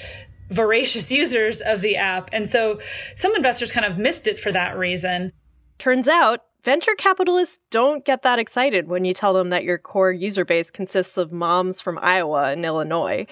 voracious 0.50 1.10
users 1.20 1.60
of 1.60 1.80
the 1.80 1.96
app. 1.96 2.30
And 2.32 2.48
so 2.48 2.80
some 3.16 3.36
investors 3.36 3.70
kind 3.70 3.86
of 3.86 3.98
missed 3.98 4.26
it 4.26 4.40
for 4.40 4.50
that 4.52 4.76
reason. 4.76 5.32
Turns 5.78 6.08
out 6.08 6.40
venture 6.64 6.94
capitalists 6.96 7.60
don't 7.70 8.04
get 8.04 8.22
that 8.22 8.38
excited 8.38 8.88
when 8.88 9.04
you 9.04 9.14
tell 9.14 9.34
them 9.34 9.50
that 9.50 9.64
your 9.64 9.78
core 9.78 10.12
user 10.12 10.44
base 10.44 10.70
consists 10.70 11.16
of 11.16 11.30
moms 11.30 11.80
from 11.80 11.98
Iowa 12.00 12.50
and 12.50 12.64
Illinois. 12.64 13.26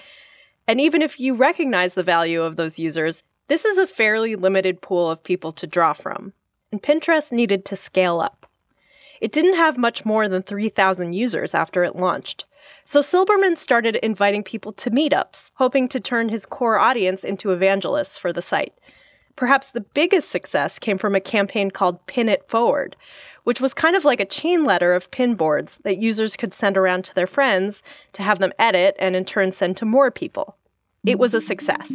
And 0.67 0.79
even 0.79 1.01
if 1.01 1.19
you 1.19 1.33
recognize 1.33 1.93
the 1.93 2.03
value 2.03 2.41
of 2.41 2.55
those 2.55 2.77
users, 2.79 3.23
This 3.47 3.63
is 3.63 3.77
a 3.77 3.87
fairly 3.87 4.35
limited 4.35 4.81
pool 4.81 5.09
of 5.09 5.23
people 5.23 5.53
to 5.53 5.65
draw 5.65 5.93
from, 5.93 6.33
and 6.69 6.83
Pinterest 6.83 7.31
needed 7.31 7.63
to 7.65 7.77
scale 7.77 8.19
up. 8.19 8.36
It 9.21 9.31
didn't 9.31 9.55
have 9.55 9.77
much 9.77 10.05
more 10.05 10.27
than 10.29 10.43
3,000 10.43 11.13
users 11.13 11.55
after 11.55 11.83
it 11.83 11.95
launched. 11.95 12.45
So 12.83 13.01
Silbermann 13.01 13.57
started 13.57 13.95
inviting 13.97 14.43
people 14.43 14.71
to 14.73 14.91
meetups, 14.91 15.51
hoping 15.55 15.87
to 15.89 15.99
turn 15.99 16.29
his 16.29 16.45
core 16.45 16.77
audience 16.77 17.23
into 17.23 17.51
evangelists 17.51 18.17
for 18.17 18.31
the 18.31 18.41
site. 18.41 18.73
Perhaps 19.35 19.69
the 19.69 19.81
biggest 19.81 20.29
success 20.29 20.79
came 20.79 20.97
from 20.97 21.13
a 21.15 21.19
campaign 21.19 21.69
called 21.69 22.05
Pin 22.07 22.27
It 22.27 22.49
Forward, 22.49 22.95
which 23.43 23.61
was 23.61 23.73
kind 23.73 23.95
of 23.95 24.03
like 24.03 24.19
a 24.19 24.25
chain 24.25 24.65
letter 24.65 24.93
of 24.93 25.11
pin 25.11 25.35
boards 25.35 25.77
that 25.83 26.01
users 26.01 26.35
could 26.35 26.53
send 26.53 26.75
around 26.75 27.05
to 27.05 27.15
their 27.15 27.27
friends 27.27 27.83
to 28.13 28.23
have 28.23 28.39
them 28.39 28.51
edit 28.59 28.95
and 28.99 29.15
in 29.15 29.25
turn 29.25 29.51
send 29.51 29.77
to 29.77 29.85
more 29.85 30.11
people. 30.11 30.57
It 31.05 31.19
was 31.19 31.33
a 31.33 31.39
success. 31.39 31.87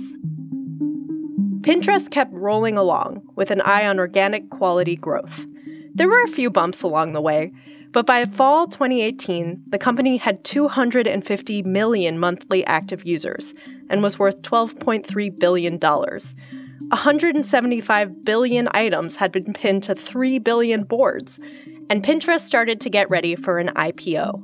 Pinterest 1.60 2.10
kept 2.10 2.32
rolling 2.32 2.76
along 2.76 3.22
with 3.34 3.50
an 3.50 3.60
eye 3.60 3.86
on 3.86 3.98
organic 3.98 4.50
quality 4.50 4.96
growth. 4.96 5.46
There 5.94 6.08
were 6.08 6.22
a 6.22 6.28
few 6.28 6.50
bumps 6.50 6.82
along 6.82 7.12
the 7.12 7.20
way, 7.20 7.52
but 7.92 8.06
by 8.06 8.24
fall 8.24 8.66
2018, 8.66 9.64
the 9.68 9.78
company 9.78 10.16
had 10.16 10.44
250 10.44 11.62
million 11.62 12.18
monthly 12.18 12.64
active 12.64 13.04
users 13.04 13.52
and 13.90 14.02
was 14.02 14.18
worth 14.18 14.40
$12.3 14.40 15.38
billion. 15.38 15.78
175 15.78 18.24
billion 18.24 18.68
items 18.72 19.16
had 19.16 19.32
been 19.32 19.52
pinned 19.52 19.82
to 19.82 19.94
3 19.94 20.38
billion 20.38 20.84
boards, 20.84 21.38
and 21.90 22.02
Pinterest 22.02 22.40
started 22.40 22.80
to 22.80 22.90
get 22.90 23.10
ready 23.10 23.36
for 23.36 23.58
an 23.58 23.68
IPO. 23.76 24.42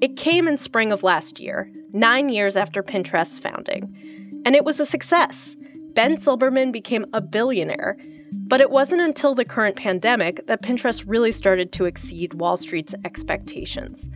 It 0.00 0.16
came 0.16 0.46
in 0.46 0.56
spring 0.56 0.92
of 0.92 1.02
last 1.02 1.40
year, 1.40 1.72
nine 1.92 2.28
years 2.28 2.56
after 2.56 2.82
Pinterest's 2.82 3.40
founding, 3.40 4.42
and 4.44 4.54
it 4.54 4.64
was 4.64 4.78
a 4.78 4.86
success. 4.86 5.56
Ben 5.94 6.16
Silbermann 6.16 6.70
became 6.70 7.06
a 7.12 7.20
billionaire 7.20 7.96
but 8.32 8.60
it 8.60 8.70
wasn't 8.70 9.02
until 9.02 9.34
the 9.34 9.44
current 9.44 9.76
pandemic 9.76 10.46
that 10.46 10.62
Pinterest 10.62 11.04
really 11.06 11.32
started 11.32 11.72
to 11.72 11.84
exceed 11.84 12.34
Wall 12.34 12.56
Street's 12.56 12.94
expectations. 13.04 14.08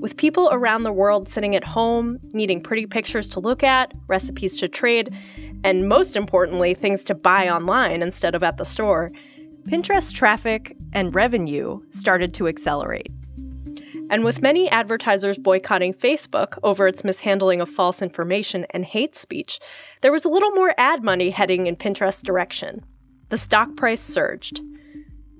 With 0.00 0.16
people 0.16 0.48
around 0.50 0.82
the 0.82 0.92
world 0.92 1.28
sitting 1.28 1.54
at 1.54 1.64
home, 1.64 2.18
needing 2.32 2.62
pretty 2.62 2.86
pictures 2.86 3.28
to 3.30 3.40
look 3.40 3.62
at, 3.62 3.92
recipes 4.06 4.56
to 4.58 4.68
trade, 4.68 5.14
and 5.62 5.88
most 5.88 6.16
importantly, 6.16 6.72
things 6.72 7.04
to 7.04 7.14
buy 7.14 7.48
online 7.48 8.02
instead 8.02 8.34
of 8.34 8.42
at 8.42 8.56
the 8.56 8.64
store, 8.64 9.12
Pinterest 9.68 10.12
traffic 10.12 10.74
and 10.92 11.14
revenue 11.14 11.82
started 11.90 12.32
to 12.34 12.48
accelerate. 12.48 13.12
And 14.08 14.24
with 14.24 14.42
many 14.42 14.68
advertisers 14.70 15.38
boycotting 15.38 15.94
Facebook 15.94 16.58
over 16.62 16.88
its 16.88 17.04
mishandling 17.04 17.60
of 17.60 17.68
false 17.68 18.02
information 18.02 18.66
and 18.70 18.84
hate 18.84 19.16
speech, 19.16 19.60
there 20.00 20.10
was 20.10 20.24
a 20.24 20.30
little 20.30 20.50
more 20.50 20.74
ad 20.78 21.04
money 21.04 21.30
heading 21.30 21.66
in 21.66 21.76
Pinterest's 21.76 22.22
direction 22.22 22.84
the 23.30 23.38
stock 23.38 23.74
price 23.76 24.02
surged. 24.02 24.60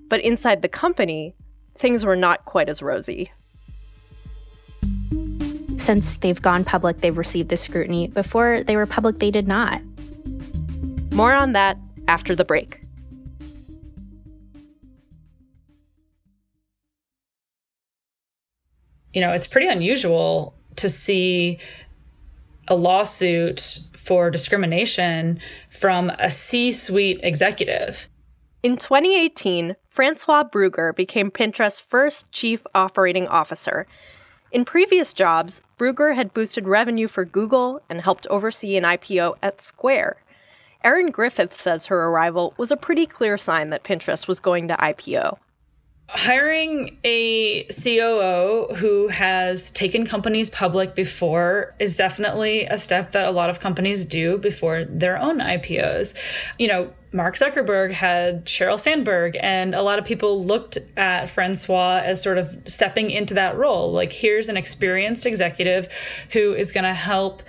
But 0.09 0.21
inside 0.21 0.63
the 0.63 0.69
company, 0.69 1.35
things 1.77 2.07
were 2.07 2.17
not 2.17 2.45
quite 2.47 2.69
as 2.69 2.83
rosy. 2.83 3.31
Since 5.77 6.17
they've 6.19 6.41
gone 6.41 6.65
public, 6.65 7.01
they've 7.01 7.17
received 7.17 7.49
the 7.49 7.57
scrutiny. 7.57 8.09
Before 8.09 8.63
they 8.63 8.77
were 8.77 8.87
public, 8.87 9.19
they 9.19 9.31
did 9.31 9.49
not. 9.49 9.83
More 11.13 11.33
on 11.33 11.53
that 11.53 11.79
after 12.07 12.35
the 12.35 12.45
break. 12.45 12.81
You 19.13 19.21
know, 19.21 19.33
it's 19.33 19.47
pretty 19.47 19.67
unusual 19.67 20.55
to 20.77 20.89
see 20.89 21.59
a 22.69 22.77
lawsuit 22.77 23.81
for 24.03 24.31
discrimination 24.31 25.41
from 25.71 26.11
a 26.19 26.31
C 26.31 26.73
suite 26.73 27.21
executive. 27.23 28.09
In 28.63 28.77
2018, 28.77 29.77
Françoise 29.95 30.51
Brougher 30.51 30.95
became 30.95 31.31
Pinterest's 31.31 31.81
first 31.81 32.31
chief 32.31 32.61
operating 32.75 33.27
officer. 33.27 33.87
In 34.53 34.65
previous 34.65 35.15
jobs, 35.15 35.63
Brougher 35.79 36.15
had 36.15 36.35
boosted 36.35 36.67
revenue 36.67 37.09
for 37.09 37.25
Google 37.25 37.81
and 37.89 38.03
helped 38.03 38.27
oversee 38.27 38.77
an 38.77 38.85
IPO 38.85 39.37
at 39.43 39.63
Square. 39.63 40.17
Erin 40.83 41.11
Griffith 41.11 41.61
says 41.61 41.87
her 41.87 42.07
arrival 42.07 42.55
was 42.57 42.73
a 42.73 42.77
pretty 42.77 43.07
clear 43.07 43.39
sign 43.39 43.71
that 43.71 43.85
Pinterest 43.85 44.27
was 44.27 44.41
going 44.41 44.69
to 44.69 44.77
IPO. 44.77 45.39
Hiring 46.13 46.99
a 47.05 47.65
COO 47.67 48.75
who 48.75 49.07
has 49.09 49.71
taken 49.71 50.05
companies 50.05 50.51
public 50.51 50.97
before 50.97 51.73
is 51.79 51.97
definitely 51.97 52.65
a 52.65 52.79
step 52.79 53.13
that 53.13 53.27
a 53.27 53.31
lot 53.31 53.49
of 53.49 53.61
companies 53.61 54.07
do 54.07 54.37
before 54.37 54.85
their 54.85 55.17
own 55.17 55.39
IPOs. 55.39 56.15
You 56.59 56.67
know, 56.67 56.93
Mark 57.13 57.39
Zuckerberg 57.39 57.93
had 57.93 58.45
Sheryl 58.47 58.79
Sandberg, 58.79 59.37
and 59.41 59.73
a 59.73 59.83
lot 59.83 60.01
of 60.01 60.05
people 60.05 60.45
looked 60.45 60.79
at 60.97 61.29
Françoise 61.29 62.03
as 62.03 62.21
sort 62.21 62.39
of 62.39 62.57
stepping 62.67 63.13
into 63.13 63.35
that 63.35 63.57
role. 63.57 63.93
Like, 63.93 64.13
here's 64.13 64.49
an 64.49 64.57
experienced 64.57 65.27
executive 65.27 65.89
who 66.33 66.55
is 66.55 66.73
going 66.73 66.85
to 66.85 66.95
help 66.95 67.45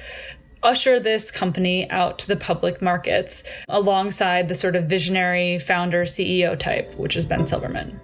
usher 0.61 0.99
this 0.99 1.31
company 1.31 1.89
out 1.89 2.19
to 2.19 2.27
the 2.27 2.35
public 2.35 2.79
markets 2.79 3.43
alongside 3.67 4.47
the 4.47 4.55
sort 4.55 4.75
of 4.75 4.85
visionary 4.85 5.57
founder 5.57 6.05
CEO 6.05 6.57
type, 6.57 6.93
which 6.95 7.15
is 7.17 7.25
Ben 7.25 7.41
Silbermann. 7.41 7.99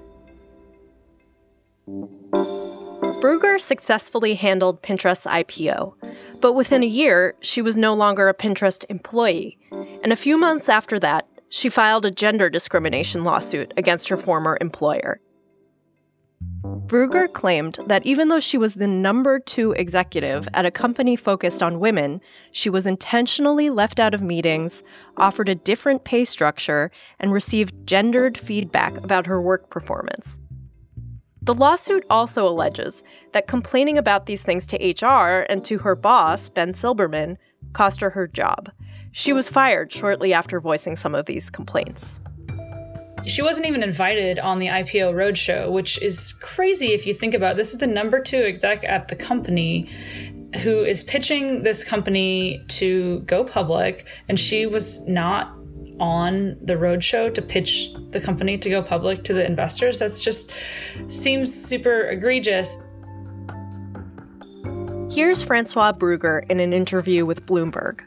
Brougher 3.21 3.59
successfully 3.59 4.35
handled 4.35 4.83
Pinterest's 4.83 5.25
IPO, 5.25 5.93
but 6.41 6.53
within 6.53 6.83
a 6.83 6.87
year, 6.87 7.35
she 7.39 7.61
was 7.61 7.77
no 7.77 7.93
longer 7.93 8.27
a 8.27 8.33
Pinterest 8.33 8.85
employee. 8.89 9.57
And 10.03 10.11
a 10.13 10.17
few 10.17 10.37
months 10.37 10.69
after 10.69 10.99
that, 10.99 11.27
she 11.49 11.69
filed 11.69 12.05
a 12.05 12.11
gender 12.11 12.49
discrimination 12.49 13.23
lawsuit 13.23 13.73
against 13.77 14.09
her 14.09 14.17
former 14.17 14.57
employer. 14.59 15.19
Brougher 16.87 17.27
claimed 17.27 17.79
that 17.87 18.05
even 18.05 18.27
though 18.27 18.39
she 18.39 18.57
was 18.57 18.75
the 18.75 18.87
number 18.87 19.39
two 19.39 19.71
executive 19.73 20.47
at 20.53 20.65
a 20.65 20.71
company 20.71 21.15
focused 21.15 21.63
on 21.63 21.79
women, 21.79 22.21
she 22.51 22.69
was 22.69 22.85
intentionally 22.85 23.69
left 23.69 23.99
out 23.99 24.13
of 24.13 24.21
meetings, 24.21 24.83
offered 25.17 25.49
a 25.49 25.55
different 25.55 26.03
pay 26.03 26.23
structure, 26.23 26.91
and 27.19 27.33
received 27.33 27.73
gendered 27.85 28.37
feedback 28.37 28.97
about 28.97 29.27
her 29.27 29.41
work 29.41 29.69
performance. 29.69 30.37
The 31.47 31.55
lawsuit 31.55 32.03
also 32.09 32.45
alleges 32.45 33.05
that 33.31 33.47
complaining 33.47 33.97
about 33.97 34.25
these 34.25 34.41
things 34.41 34.67
to 34.67 34.75
HR 34.75 35.45
and 35.49 35.63
to 35.63 35.77
her 35.77 35.95
boss, 35.95 36.49
Ben 36.49 36.73
Silbermann, 36.73 37.37
cost 37.71 38.01
her 38.01 38.09
her 38.09 38.27
job. 38.27 38.69
She 39.13 39.31
was 39.31 39.47
fired 39.47 39.93
shortly 39.93 40.33
after 40.33 40.59
voicing 40.59 40.97
some 40.97 41.15
of 41.15 41.25
these 41.25 41.49
complaints. 41.49 42.19
She 43.25 43.41
wasn't 43.41 43.65
even 43.65 43.81
invited 43.81 44.39
on 44.39 44.59
the 44.59 44.65
IPO 44.65 45.13
roadshow, 45.13 45.71
which 45.71 46.01
is 46.01 46.33
crazy 46.33 46.87
if 46.87 47.07
you 47.07 47.13
think 47.13 47.33
about 47.33 47.53
it. 47.53 47.59
This 47.59 47.71
is 47.71 47.79
the 47.79 47.87
number 47.87 48.21
two 48.21 48.43
exec 48.43 48.83
at 48.83 49.07
the 49.07 49.15
company 49.15 49.89
who 50.63 50.83
is 50.83 51.01
pitching 51.01 51.63
this 51.63 51.81
company 51.81 52.61
to 52.67 53.21
go 53.21 53.45
public, 53.45 54.05
and 54.27 54.37
she 54.37 54.65
was 54.65 55.07
not 55.07 55.56
on 55.99 56.57
the 56.61 56.73
roadshow 56.73 57.33
to 57.33 57.41
pitch 57.41 57.89
the 58.11 58.19
company 58.19 58.57
to 58.57 58.69
go 58.69 58.81
public 58.81 59.23
to 59.25 59.33
the 59.33 59.45
investors. 59.45 59.99
That's 59.99 60.21
just 60.21 60.51
seems 61.07 61.53
super 61.53 62.09
egregious. 62.09 62.77
Here's 65.09 65.43
Françoise 65.43 65.97
Brougher 65.97 66.45
in 66.49 66.59
an 66.59 66.73
interview 66.73 67.25
with 67.25 67.45
Bloomberg. 67.45 68.01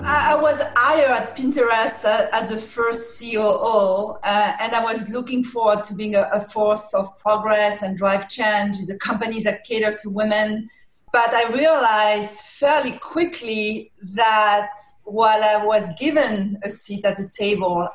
I 0.00 0.34
was 0.34 0.58
hired 0.74 1.10
at 1.10 1.36
Pinterest 1.36 2.02
as 2.04 2.48
the 2.48 2.56
first 2.56 3.20
COO, 3.20 4.16
uh, 4.24 4.52
and 4.58 4.74
I 4.74 4.82
was 4.82 5.06
looking 5.10 5.44
forward 5.44 5.84
to 5.84 5.94
being 5.94 6.14
a, 6.14 6.22
a, 6.32 6.40
force 6.40 6.94
of 6.94 7.18
progress 7.18 7.82
and 7.82 7.98
drive 7.98 8.28
change. 8.30 8.78
The 8.86 8.96
companies 8.96 9.44
that 9.44 9.64
cater 9.64 9.94
to 10.02 10.08
women 10.08 10.70
but 11.12 11.32
I 11.34 11.50
realized 11.52 12.40
fairly 12.40 12.92
quickly 12.92 13.92
that 14.14 14.70
while 15.04 15.42
I 15.42 15.64
was 15.64 15.88
given 15.98 16.58
a 16.64 16.70
seat 16.70 17.04
at 17.04 17.16
the 17.16 17.28
table, 17.28 17.88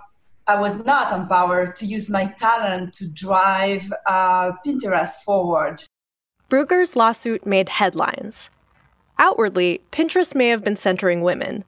I 0.47 0.59
was 0.59 0.83
not 0.83 1.13
empowered 1.13 1.75
to 1.77 1.85
use 1.85 2.09
my 2.09 2.25
talent 2.25 2.93
to 2.95 3.07
drive 3.07 3.91
uh, 4.05 4.51
Pinterest 4.65 5.15
forward. 5.23 5.83
Brougher's 6.49 6.95
lawsuit 6.95 7.45
made 7.45 7.69
headlines. 7.69 8.49
Outwardly, 9.17 9.81
Pinterest 9.91 10.35
may 10.35 10.49
have 10.49 10.63
been 10.63 10.75
centering 10.75 11.21
women, 11.21 11.63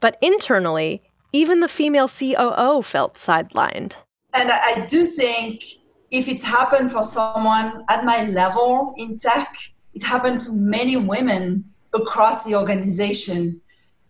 but 0.00 0.18
internally, 0.20 1.02
even 1.32 1.60
the 1.60 1.68
female 1.68 2.08
COO 2.08 2.82
felt 2.82 3.14
sidelined. 3.14 3.94
And 4.34 4.50
I 4.52 4.86
do 4.86 5.06
think 5.06 5.62
if 6.10 6.28
it 6.28 6.42
happened 6.42 6.92
for 6.92 7.02
someone 7.02 7.84
at 7.88 8.04
my 8.04 8.24
level 8.24 8.94
in 8.96 9.18
tech, 9.18 9.56
it 9.98 10.04
happened 10.04 10.40
to 10.42 10.52
many 10.52 10.96
women 10.96 11.64
across 11.92 12.44
the 12.44 12.54
organization. 12.54 13.60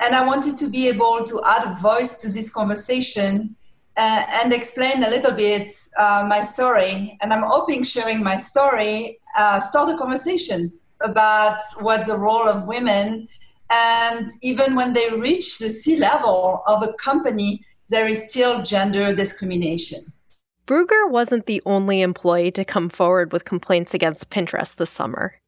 And 0.00 0.14
I 0.14 0.22
wanted 0.26 0.58
to 0.58 0.66
be 0.68 0.82
able 0.88 1.24
to 1.24 1.36
add 1.44 1.62
a 1.66 1.74
voice 1.80 2.12
to 2.22 2.28
this 2.28 2.50
conversation 2.50 3.56
uh, 3.96 4.22
and 4.38 4.52
explain 4.52 5.02
a 5.02 5.10
little 5.10 5.32
bit 5.32 5.74
uh, 5.96 6.24
my 6.28 6.42
story. 6.42 7.16
And 7.20 7.32
I'm 7.32 7.42
hoping 7.42 7.82
sharing 7.82 8.22
my 8.22 8.36
story 8.36 9.18
uh, 9.36 9.60
start 9.60 9.88
a 9.94 9.96
conversation 9.96 10.60
about 11.00 11.60
what 11.80 12.06
the 12.06 12.18
role 12.18 12.46
of 12.48 12.66
women 12.66 13.28
And 13.70 14.30
even 14.40 14.74
when 14.74 14.94
they 14.94 15.10
reach 15.10 15.58
the 15.58 15.70
C 15.70 15.96
level 15.96 16.62
of 16.66 16.82
a 16.82 16.92
company, 16.94 17.64
there 17.88 18.06
is 18.06 18.28
still 18.28 18.62
gender 18.62 19.14
discrimination. 19.14 20.12
Brougher 20.66 21.08
wasn't 21.08 21.46
the 21.46 21.62
only 21.64 22.00
employee 22.00 22.50
to 22.52 22.64
come 22.64 22.88
forward 22.88 23.32
with 23.32 23.44
complaints 23.44 23.94
against 23.94 24.30
Pinterest 24.30 24.74
this 24.76 24.90
summer. 24.90 25.40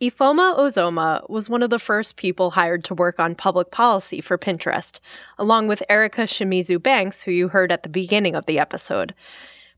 Ifeoma 0.00 0.56
Ozoma 0.56 1.28
was 1.28 1.50
one 1.50 1.60
of 1.60 1.70
the 1.70 1.78
first 1.80 2.14
people 2.14 2.52
hired 2.52 2.84
to 2.84 2.94
work 2.94 3.18
on 3.18 3.34
public 3.34 3.72
policy 3.72 4.20
for 4.20 4.38
Pinterest, 4.38 5.00
along 5.36 5.66
with 5.66 5.82
Erica 5.88 6.20
Shimizu 6.20 6.80
Banks, 6.80 7.22
who 7.22 7.32
you 7.32 7.48
heard 7.48 7.72
at 7.72 7.82
the 7.82 7.88
beginning 7.88 8.36
of 8.36 8.46
the 8.46 8.60
episode. 8.60 9.12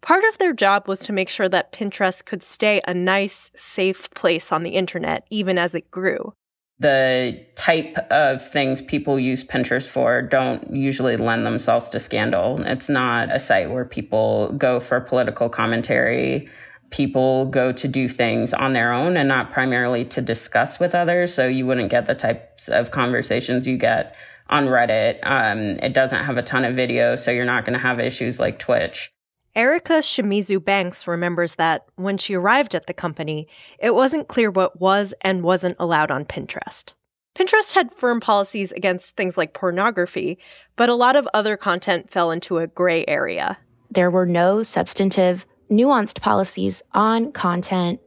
Part 0.03 0.25
of 0.25 0.37
their 0.37 0.53
job 0.53 0.87
was 0.87 1.01
to 1.01 1.15
make 1.15 1.31
sure 1.31 1.49
that 1.49 1.73
Pinterest 1.73 2.23
could 2.23 2.43
stay 2.43 2.83
a 2.87 2.93
nice, 2.93 3.51
safe 3.57 4.11
place 4.11 4.53
on 4.53 4.63
the 4.63 4.73
internet, 4.73 5.27
even 5.31 5.57
as 5.57 5.75
it 5.75 5.91
grew. 5.91 6.35
The 6.79 7.43
type 7.57 7.97
of 8.11 8.47
things 8.47 8.83
people 8.83 9.19
use 9.19 9.43
Pinterest 9.43 9.89
for 9.89 10.21
don't 10.21 10.75
usually 10.75 11.17
lend 11.17 11.47
themselves 11.47 11.89
to 11.91 12.01
scandal. 12.01 12.63
It's 12.63 12.91
not 12.91 13.35
a 13.35 13.41
site 13.41 13.71
where 13.71 13.87
people 13.87 14.53
go 14.53 14.81
for 14.81 15.01
political 15.01 15.49
commentary 15.49 16.51
people 16.91 17.47
go 17.47 17.73
to 17.73 17.89
do 17.89 18.09
things 18.09 18.53
on 18.53 18.73
their 18.73 18.93
own 18.93 19.17
and 19.17 19.29
not 19.29 19.53
primarily 19.53 20.05
to 20.05 20.21
discuss 20.21 20.79
with 20.79 20.95
others. 20.95 21.33
So 21.33 21.47
you 21.47 21.67
wouldn't 21.67 21.91
get 21.91 22.07
the 22.07 22.15
types 22.15 22.69
of 22.69 22.91
conversations 22.91 23.67
you 23.67 23.77
get 23.77 24.15
on 24.49 24.67
Reddit. 24.67 25.19
Um, 25.23 25.79
it 25.83 25.95
doesn't 25.95 26.25
have 26.25 26.37
a 26.37 26.43
ton 26.43 26.65
of 26.65 26.75
video, 26.75 27.17
so 27.17 27.31
you're 27.31 27.45
not 27.45 27.65
going 27.65 27.75
to 27.75 27.83
have 27.83 28.01
issues 28.01 28.39
like 28.41 28.59
Twitch. 28.59 29.13
Erica 29.57 29.95
Shimizu 29.95 30.65
Banks 30.65 31.09
remembers 31.09 31.57
that 31.57 31.85
when 31.97 32.19
she 32.19 32.35
arrived 32.35 32.75
at 32.75 32.87
the 32.87 32.95
company, 32.95 33.49
it 33.81 33.95
wasn't 33.95 34.29
clear 34.29 34.51
what 34.51 34.81
was 34.81 35.13
and 35.23 35.43
wasn't 35.43 35.77
allowed 35.79 36.11
on 36.11 36.25
Pinterest. 36.25 36.93
Pinterest 37.37 37.75
had 37.75 37.95
firm 37.95 38.21
policies 38.21 38.73
against 38.73 39.17
things 39.17 39.37
like 39.37 39.55
pornography, 39.55 40.39
but 40.77 40.89
a 40.89 40.95
lot 40.95 41.17
of 41.17 41.29
other 41.33 41.57
content 41.57 42.11
fell 42.11 42.31
into 42.31 42.59
a 42.59 42.67
gray 42.67 43.05
area. 43.07 43.59
There 43.91 44.11
were 44.11 44.27
no 44.27 44.63
substantive 44.63 45.47
nuanced 45.71 46.21
policies 46.21 46.83
on 46.93 47.33
content, 47.33 48.01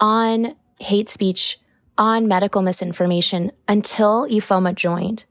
on 0.00 0.56
hate 0.80 1.08
speech, 1.08 1.58
on 1.98 2.28
medical 2.28 2.62
misinformation 2.62 3.52
until 3.68 4.26
Ifeoma 4.28 4.74
joined. 4.74 5.24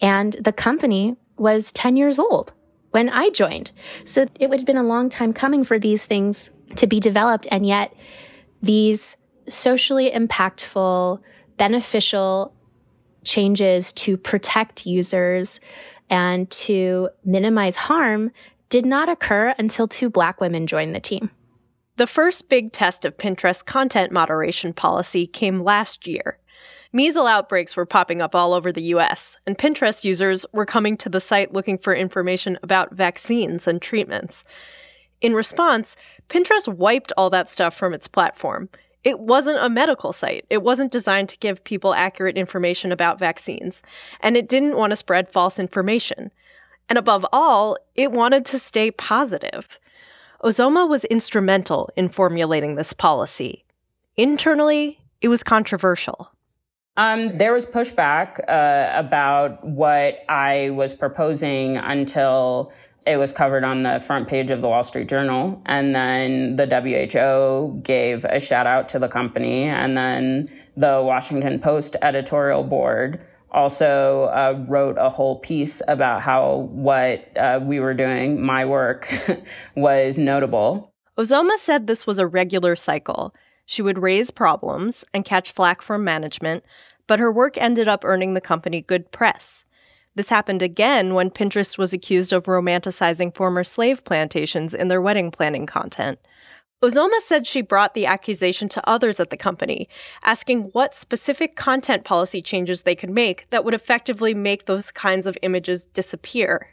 And 0.00 0.34
the 0.34 0.52
company 0.52 1.16
was 1.36 1.72
10 1.72 1.96
years 1.96 2.18
old 2.18 2.52
when 2.90 3.08
I 3.08 3.30
joined. 3.30 3.70
So 4.04 4.26
it 4.38 4.50
would 4.50 4.58
have 4.58 4.66
been 4.66 4.76
a 4.76 4.82
long 4.82 5.08
time 5.08 5.32
coming 5.32 5.62
for 5.64 5.78
these 5.78 6.06
things 6.06 6.50
to 6.76 6.86
be 6.86 7.00
developed. 7.00 7.46
And 7.50 7.66
yet 7.66 7.94
these 8.62 9.16
socially 9.48 10.10
impactful, 10.10 11.20
beneficial 11.56 12.54
changes 13.24 13.92
to 13.92 14.16
protect 14.16 14.86
users 14.86 15.60
and 16.08 16.50
to 16.50 17.10
minimize 17.24 17.76
harm 17.76 18.32
did 18.70 18.86
not 18.86 19.08
occur 19.08 19.54
until 19.58 19.86
two 19.86 20.08
black 20.08 20.40
women 20.40 20.66
joined 20.66 20.94
the 20.94 21.00
team. 21.00 21.30
The 21.96 22.06
first 22.06 22.48
big 22.48 22.72
test 22.72 23.04
of 23.04 23.18
Pinterest's 23.18 23.62
content 23.62 24.10
moderation 24.10 24.72
policy 24.72 25.26
came 25.26 25.62
last 25.62 26.06
year. 26.06 26.38
Measles 26.92 27.28
outbreaks 27.28 27.76
were 27.76 27.84
popping 27.84 28.22
up 28.22 28.34
all 28.34 28.54
over 28.54 28.72
the 28.72 28.94
US, 28.94 29.36
and 29.46 29.58
Pinterest 29.58 30.04
users 30.04 30.46
were 30.52 30.64
coming 30.64 30.96
to 30.96 31.08
the 31.08 31.20
site 31.20 31.52
looking 31.52 31.78
for 31.78 31.94
information 31.94 32.58
about 32.62 32.94
vaccines 32.94 33.66
and 33.66 33.82
treatments. 33.82 34.44
In 35.20 35.34
response, 35.34 35.96
Pinterest 36.28 36.72
wiped 36.72 37.12
all 37.16 37.28
that 37.30 37.50
stuff 37.50 37.76
from 37.76 37.92
its 37.92 38.08
platform. 38.08 38.70
It 39.02 39.18
wasn't 39.18 39.62
a 39.62 39.68
medical 39.68 40.12
site. 40.12 40.46
It 40.48 40.62
wasn't 40.62 40.92
designed 40.92 41.28
to 41.30 41.38
give 41.38 41.64
people 41.64 41.94
accurate 41.94 42.36
information 42.36 42.92
about 42.92 43.18
vaccines, 43.18 43.82
and 44.20 44.36
it 44.36 44.48
didn't 44.48 44.76
want 44.76 44.90
to 44.90 44.96
spread 44.96 45.30
false 45.30 45.58
information. 45.58 46.30
And 46.90 46.98
above 46.98 47.24
all, 47.32 47.78
it 47.94 48.10
wanted 48.10 48.44
to 48.46 48.58
stay 48.58 48.90
positive. 48.90 49.78
Ozoma 50.42 50.88
was 50.88 51.04
instrumental 51.04 51.88
in 51.96 52.08
formulating 52.08 52.74
this 52.74 52.92
policy. 52.92 53.64
Internally, 54.16 54.98
it 55.20 55.28
was 55.28 55.44
controversial. 55.44 56.32
Um, 56.96 57.38
there 57.38 57.54
was 57.54 57.64
pushback 57.64 58.40
uh, 58.48 58.90
about 58.98 59.64
what 59.64 60.24
I 60.28 60.70
was 60.70 60.92
proposing 60.92 61.76
until 61.76 62.72
it 63.06 63.16
was 63.16 63.32
covered 63.32 63.64
on 63.64 63.84
the 63.84 64.00
front 64.00 64.28
page 64.28 64.50
of 64.50 64.60
the 64.60 64.68
Wall 64.68 64.82
Street 64.82 65.08
Journal. 65.08 65.62
And 65.66 65.94
then 65.94 66.56
the 66.56 66.66
WHO 66.66 67.80
gave 67.82 68.24
a 68.24 68.40
shout 68.40 68.66
out 68.66 68.88
to 68.90 68.98
the 68.98 69.08
company. 69.08 69.64
And 69.64 69.96
then 69.96 70.50
the 70.76 71.00
Washington 71.04 71.60
Post 71.60 71.96
editorial 72.02 72.64
board 72.64 73.24
also 73.52 74.24
uh, 74.32 74.64
wrote 74.68 74.96
a 74.98 75.10
whole 75.10 75.38
piece 75.38 75.82
about 75.88 76.22
how 76.22 76.68
what 76.70 77.36
uh, 77.36 77.60
we 77.62 77.80
were 77.80 77.94
doing, 77.94 78.42
my 78.42 78.64
work, 78.64 79.12
was 79.76 80.18
notable. 80.18 80.92
Ozoma 81.18 81.58
said 81.58 81.86
this 81.86 82.06
was 82.06 82.18
a 82.18 82.26
regular 82.26 82.76
cycle. 82.76 83.34
She 83.66 83.82
would 83.82 83.98
raise 83.98 84.30
problems 84.30 85.04
and 85.12 85.24
catch 85.24 85.52
flack 85.52 85.82
from 85.82 86.02
management, 86.02 86.64
but 87.06 87.18
her 87.18 87.30
work 87.30 87.58
ended 87.58 87.88
up 87.88 88.04
earning 88.04 88.34
the 88.34 88.40
company 88.40 88.80
good 88.80 89.12
press. 89.12 89.64
This 90.14 90.28
happened 90.28 90.62
again 90.62 91.14
when 91.14 91.30
Pinterest 91.30 91.78
was 91.78 91.92
accused 91.92 92.32
of 92.32 92.44
romanticizing 92.44 93.34
former 93.34 93.62
slave 93.62 94.04
plantations 94.04 94.74
in 94.74 94.88
their 94.88 95.00
wedding 95.00 95.30
planning 95.30 95.66
content. 95.66 96.18
Ozoma 96.82 97.20
said 97.22 97.46
she 97.46 97.60
brought 97.60 97.92
the 97.92 98.06
accusation 98.06 98.68
to 98.70 98.88
others 98.88 99.20
at 99.20 99.28
the 99.28 99.36
company, 99.36 99.86
asking 100.22 100.70
what 100.72 100.94
specific 100.94 101.54
content 101.54 102.04
policy 102.04 102.40
changes 102.40 102.82
they 102.82 102.94
could 102.94 103.10
make 103.10 103.46
that 103.50 103.64
would 103.64 103.74
effectively 103.74 104.32
make 104.32 104.64
those 104.64 104.90
kinds 104.90 105.26
of 105.26 105.36
images 105.42 105.84
disappear. 105.84 106.68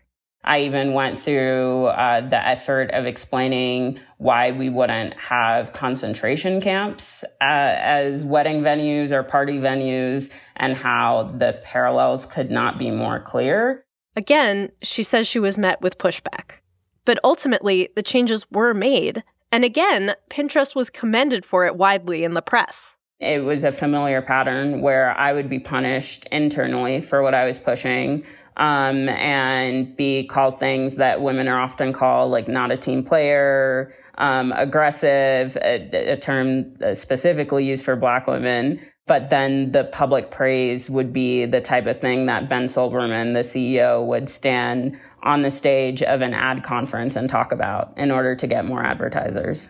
I 0.45 0.61
even 0.61 0.93
went 0.93 1.19
through 1.19 1.87
uh, 1.87 2.21
the 2.21 2.47
effort 2.47 2.89
of 2.91 3.05
explaining 3.05 3.99
why 4.17 4.51
we 4.51 4.69
wouldn't 4.69 5.13
have 5.15 5.73
concentration 5.73 6.61
camps 6.61 7.25
uh, 7.25 7.25
as 7.41 8.23
wedding 8.23 8.61
venues 8.61 9.11
or 9.11 9.23
party 9.23 9.57
venues 9.57 10.31
and 10.55 10.77
how 10.77 11.33
the 11.37 11.59
parallels 11.63 12.25
could 12.25 12.49
not 12.49 12.79
be 12.79 12.91
more 12.91 13.19
clear. 13.19 13.83
Again, 14.15 14.71
she 14.81 15.03
says 15.03 15.27
she 15.27 15.39
was 15.39 15.57
met 15.57 15.81
with 15.81 15.97
pushback. 15.97 16.61
But 17.03 17.19
ultimately, 17.25 17.89
the 17.95 18.03
changes 18.03 18.49
were 18.49 18.73
made, 18.73 19.23
and 19.51 19.63
again, 19.63 20.15
Pinterest 20.29 20.75
was 20.75 20.89
commended 20.89 21.45
for 21.45 21.65
it 21.65 21.75
widely 21.75 22.23
in 22.23 22.33
the 22.33 22.41
press. 22.41 22.95
It 23.19 23.43
was 23.43 23.63
a 23.63 23.71
familiar 23.71 24.21
pattern 24.21 24.81
where 24.81 25.17
I 25.17 25.33
would 25.33 25.49
be 25.49 25.59
punished 25.59 26.27
internally 26.31 27.01
for 27.01 27.23
what 27.23 27.33
I 27.33 27.45
was 27.45 27.57
pushing 27.57 28.23
um, 28.57 29.09
and 29.09 29.95
be 29.95 30.27
called 30.27 30.59
things 30.59 30.95
that 30.95 31.21
women 31.21 31.47
are 31.47 31.59
often 31.59 31.93
called, 31.93 32.31
like 32.31 32.47
not 32.47 32.71
a 32.71 32.77
team 32.77 33.03
player, 33.03 33.95
um, 34.17 34.51
aggressive, 34.55 35.57
a, 35.57 36.11
a 36.11 36.17
term 36.17 36.75
specifically 36.93 37.65
used 37.65 37.85
for 37.85 37.95
black 37.95 38.27
women. 38.27 38.79
But 39.05 39.29
then 39.29 39.71
the 39.71 39.85
public 39.85 40.31
praise 40.31 40.89
would 40.89 41.13
be 41.13 41.45
the 41.45 41.61
type 41.61 41.85
of 41.85 41.97
thing 41.97 42.25
that 42.25 42.49
Ben 42.49 42.67
Silbermann, 42.67 43.33
the 43.33 43.39
CEO, 43.39 44.05
would 44.05 44.27
stand 44.27 44.99
on 45.27 45.41
the 45.41 45.51
stage 45.51 46.01
of 46.01 46.21
an 46.21 46.33
ad 46.33 46.63
conference 46.63 47.17
and 47.17 47.29
talk 47.29 47.51
about 47.51 47.93
in 47.97 48.11
order 48.11 48.33
to 48.33 48.47
get 48.47 48.65
more 48.65 48.81
advertisers. 48.81 49.69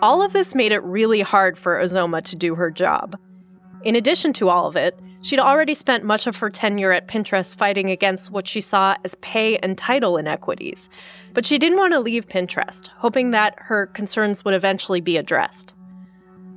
All 0.00 0.22
of 0.22 0.32
this 0.32 0.54
made 0.54 0.72
it 0.72 0.82
really 0.82 1.20
hard 1.20 1.58
for 1.58 1.78
Ozoma 1.78 2.22
to 2.22 2.34
do 2.34 2.54
her 2.54 2.70
job. 2.70 3.16
In 3.84 3.94
addition 3.94 4.32
to 4.34 4.48
all 4.48 4.66
of 4.66 4.74
it, 4.74 4.98
she'd 5.20 5.38
already 5.38 5.74
spent 5.74 6.02
much 6.02 6.26
of 6.26 6.38
her 6.38 6.48
tenure 6.48 6.92
at 6.92 7.06
Pinterest 7.06 7.54
fighting 7.54 7.90
against 7.90 8.30
what 8.30 8.48
she 8.48 8.60
saw 8.60 8.96
as 9.04 9.14
pay 9.16 9.58
and 9.58 9.76
title 9.76 10.16
inequities. 10.16 10.88
But 11.34 11.44
she 11.44 11.58
didn't 11.58 11.78
want 11.78 11.92
to 11.92 12.00
leave 12.00 12.26
Pinterest, 12.26 12.88
hoping 12.98 13.32
that 13.32 13.54
her 13.58 13.86
concerns 13.86 14.46
would 14.46 14.54
eventually 14.54 15.02
be 15.02 15.18
addressed. 15.18 15.74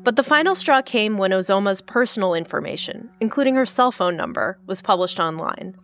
But 0.04 0.16
the 0.16 0.24
final 0.24 0.56
straw 0.56 0.82
came 0.82 1.18
when 1.18 1.32
Ozoma's 1.32 1.82
personal 1.82 2.36
information, 2.36 3.10
including 3.20 3.56
her 3.56 3.66
cell 3.66 3.92
phone 3.92 4.16
number, 4.16 4.58
was 4.66 4.82
published 4.82 5.20
online. 5.20 5.76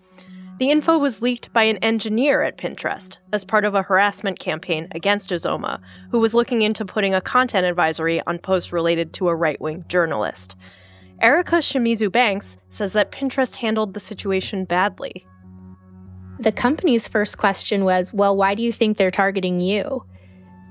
The 0.62 0.70
info 0.70 1.00
was 1.00 1.24
leaked 1.24 1.52
by 1.54 1.64
an 1.64 1.78
engineer 1.78 2.44
at 2.44 2.56
Pinterest 2.56 3.18
as 3.34 3.44
part 3.44 3.66
of 3.66 3.74
a 3.74 3.82
harassment 3.82 4.38
campaign 4.38 4.90
against 4.92 5.32
Ozoma, 5.32 5.80
who 6.12 6.20
was 6.20 6.36
looking 6.36 6.62
into 6.62 6.86
putting 6.86 7.16
a 7.16 7.20
content 7.20 7.66
advisory 7.66 8.22
on 8.28 8.38
posts 8.38 8.72
related 8.72 9.12
to 9.14 9.30
a 9.30 9.36
right 9.36 9.60
wing 9.60 9.86
journalist. 9.88 10.56
Erica 11.20 11.56
Shimizu 11.56 12.12
Banks 12.12 12.58
says 12.70 12.94
that 12.94 13.12
Pinterest 13.12 13.56
handled 13.56 13.96
the 13.96 14.00
situation 14.00 14.64
badly. 14.66 15.26
The 16.38 16.52
company's 16.52 17.08
first 17.08 17.40
question 17.40 17.84
was, 17.84 18.14
well, 18.14 18.38
why 18.38 18.54
do 18.54 18.62
you 18.62 18.72
think 18.72 18.98
they're 18.98 19.10
targeting 19.10 19.62
you? 19.62 20.06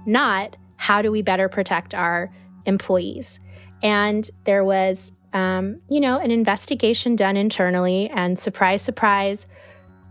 Not, 0.06 0.56
how 0.76 1.02
do 1.02 1.10
we 1.10 1.20
better 1.20 1.48
protect 1.48 1.96
our 1.96 2.32
employees? 2.64 3.40
And 3.82 4.30
there 4.44 4.62
was, 4.62 5.10
um, 5.32 5.80
you 5.88 5.98
know, 5.98 6.20
an 6.20 6.30
investigation 6.30 7.16
done 7.16 7.36
internally, 7.36 8.08
and 8.10 8.38
surprise, 8.38 8.82
surprise, 8.82 9.48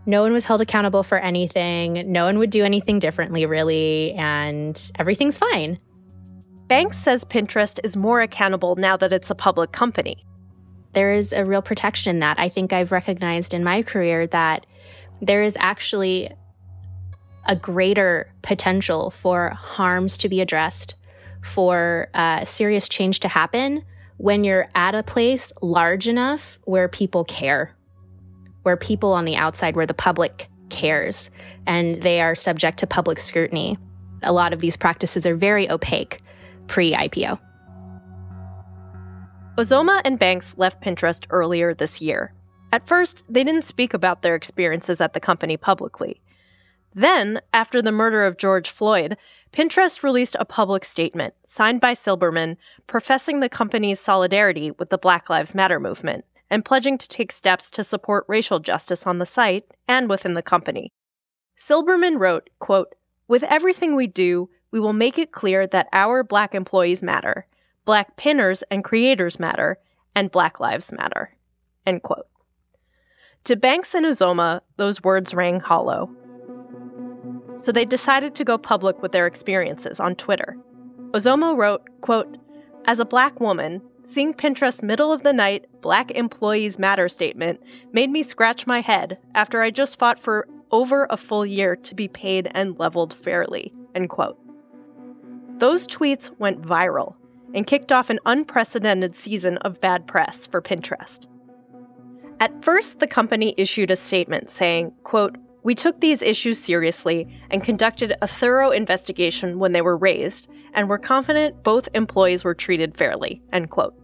no 0.06 0.22
one 0.22 0.32
was 0.32 0.44
held 0.44 0.60
accountable 0.60 1.02
for 1.02 1.18
anything. 1.18 2.10
No 2.10 2.24
one 2.24 2.38
would 2.38 2.50
do 2.50 2.64
anything 2.64 2.98
differently, 2.98 3.46
really, 3.46 4.12
and 4.14 4.90
everything's 4.98 5.38
fine. 5.38 5.78
Banks 6.68 6.98
says 6.98 7.24
Pinterest 7.24 7.78
is 7.84 7.96
more 7.96 8.20
accountable 8.20 8.76
now 8.76 8.96
that 8.96 9.12
it's 9.12 9.30
a 9.30 9.34
public 9.34 9.72
company. 9.72 10.24
there 10.92 11.12
is 11.12 11.32
a 11.32 11.44
real 11.44 11.62
protection 11.62 12.10
in 12.10 12.20
that. 12.20 12.38
I 12.38 12.48
think 12.48 12.72
I've 12.72 12.92
recognized 12.92 13.54
in 13.54 13.62
my 13.64 13.82
career 13.82 14.26
that 14.28 14.66
there 15.20 15.42
is 15.42 15.56
actually 15.60 16.30
a 17.46 17.56
greater 17.56 18.32
potential 18.42 19.10
for 19.10 19.50
harms 19.50 20.16
to 20.18 20.28
be 20.28 20.40
addressed, 20.40 20.94
for 21.42 22.08
uh, 22.14 22.44
serious 22.44 22.88
change 22.88 23.20
to 23.20 23.28
happen 23.28 23.84
when 24.18 24.44
you're 24.44 24.68
at 24.74 24.94
a 24.94 25.02
place 25.02 25.52
large 25.62 26.06
enough 26.06 26.58
where 26.64 26.88
people 26.88 27.24
care, 27.24 27.74
where 28.62 28.76
people 28.76 29.12
on 29.12 29.24
the 29.24 29.36
outside, 29.36 29.76
where 29.76 29.86
the 29.86 29.94
public 29.94 30.48
cares, 30.68 31.30
and 31.66 32.02
they 32.02 32.20
are 32.20 32.34
subject 32.34 32.78
to 32.78 32.86
public 32.86 33.18
scrutiny. 33.18 33.76
A 34.22 34.32
lot 34.32 34.52
of 34.52 34.60
these 34.60 34.76
practices 34.76 35.26
are 35.26 35.34
very 35.34 35.70
opaque 35.70 36.22
pre 36.66 36.92
IPO. 36.92 37.38
Ozoma 39.56 40.00
and 40.04 40.18
Banks 40.18 40.54
left 40.56 40.80
Pinterest 40.80 41.26
earlier 41.30 41.74
this 41.74 42.00
year. 42.00 42.32
At 42.72 42.86
first, 42.86 43.24
they 43.28 43.44
didn't 43.44 43.64
speak 43.64 43.92
about 43.92 44.22
their 44.22 44.34
experiences 44.34 45.00
at 45.00 45.12
the 45.12 45.20
company 45.20 45.56
publicly. 45.56 46.20
Then, 46.94 47.40
after 47.52 47.82
the 47.82 47.92
murder 47.92 48.24
of 48.24 48.38
George 48.38 48.70
Floyd, 48.70 49.16
Pinterest 49.52 50.02
released 50.02 50.36
a 50.38 50.44
public 50.44 50.84
statement 50.84 51.34
signed 51.44 51.80
by 51.80 51.94
Silbermann 51.94 52.56
professing 52.86 53.40
the 53.40 53.48
company's 53.48 54.00
solidarity 54.00 54.70
with 54.72 54.90
the 54.90 54.98
Black 54.98 55.28
Lives 55.28 55.54
Matter 55.54 55.78
movement 55.78 56.24
and 56.50 56.64
pledging 56.64 56.98
to 56.98 57.08
take 57.08 57.30
steps 57.30 57.70
to 57.70 57.84
support 57.84 58.24
racial 58.28 58.58
justice 58.58 59.06
on 59.06 59.18
the 59.18 59.26
site 59.26 59.64
and 59.86 60.08
within 60.10 60.34
the 60.34 60.42
company. 60.42 60.92
Silbermann 61.56 62.18
wrote, 62.18 62.50
quote, 62.58 62.94
With 63.28 63.42
everything 63.44 63.94
we 63.94 64.06
do, 64.06 64.50
we 64.70 64.80
will 64.80 64.92
make 64.92 65.18
it 65.18 65.32
clear 65.32 65.66
that 65.66 65.88
our 65.92 66.22
black 66.22 66.54
employees 66.54 67.02
matter, 67.02 67.46
black 67.84 68.16
pinners 68.16 68.62
and 68.70 68.84
creators 68.84 69.38
matter, 69.38 69.78
and 70.14 70.30
black 70.30 70.58
lives 70.58 70.92
matter. 70.92 71.36
End 71.86 72.02
quote. 72.02 72.26
To 73.44 73.56
Banks 73.56 73.94
and 73.94 74.04
Ozoma, 74.04 74.60
those 74.76 75.02
words 75.02 75.32
rang 75.32 75.60
hollow. 75.60 76.10
So 77.56 77.72
they 77.72 77.84
decided 77.84 78.34
to 78.34 78.44
go 78.44 78.58
public 78.58 79.02
with 79.02 79.12
their 79.12 79.26
experiences 79.26 80.00
on 80.00 80.14
Twitter. 80.14 80.56
Ozoma 81.12 81.56
wrote, 81.56 81.82
quote, 82.00 82.36
As 82.86 83.00
a 83.00 83.04
black 83.04 83.40
woman, 83.40 83.82
seeing 84.10 84.34
Pinterest's 84.34 84.82
middle 84.82 85.12
of 85.12 85.22
the 85.22 85.32
night 85.32 85.66
Black 85.80 86.10
Employees 86.10 86.78
Matter 86.78 87.08
statement 87.08 87.60
made 87.92 88.10
me 88.10 88.22
scratch 88.22 88.66
my 88.66 88.80
head 88.80 89.18
after 89.34 89.62
I 89.62 89.70
just 89.70 89.98
fought 89.98 90.20
for 90.20 90.48
over 90.72 91.06
a 91.08 91.16
full 91.16 91.46
year 91.46 91.76
to 91.76 91.94
be 91.94 92.08
paid 92.08 92.50
and 92.52 92.78
leveled 92.78 93.14
fairly. 93.14 93.72
End 93.94 94.10
quote. 94.10 94.38
Those 95.58 95.86
tweets 95.86 96.30
went 96.38 96.62
viral 96.62 97.14
and 97.54 97.66
kicked 97.66 97.92
off 97.92 98.10
an 98.10 98.20
unprecedented 98.26 99.16
season 99.16 99.58
of 99.58 99.80
bad 99.80 100.06
press 100.06 100.46
for 100.46 100.60
Pinterest. 100.60 101.26
At 102.40 102.64
first, 102.64 103.00
the 103.00 103.06
company 103.06 103.54
issued 103.56 103.90
a 103.90 103.96
statement 103.96 104.50
saying, 104.50 104.92
quote, 105.04 105.36
we 105.62 105.74
took 105.74 106.00
these 106.00 106.22
issues 106.22 106.58
seriously 106.58 107.28
and 107.50 107.62
conducted 107.62 108.14
a 108.22 108.26
thorough 108.26 108.70
investigation 108.70 109.58
when 109.58 109.72
they 109.72 109.82
were 109.82 109.96
raised, 109.96 110.48
and 110.72 110.88
were 110.88 110.98
confident 110.98 111.62
both 111.62 111.88
employees 111.92 112.44
were 112.44 112.54
treated 112.54 112.96
fairly. 112.96 113.42
End 113.52 113.68
quote. 113.68 113.99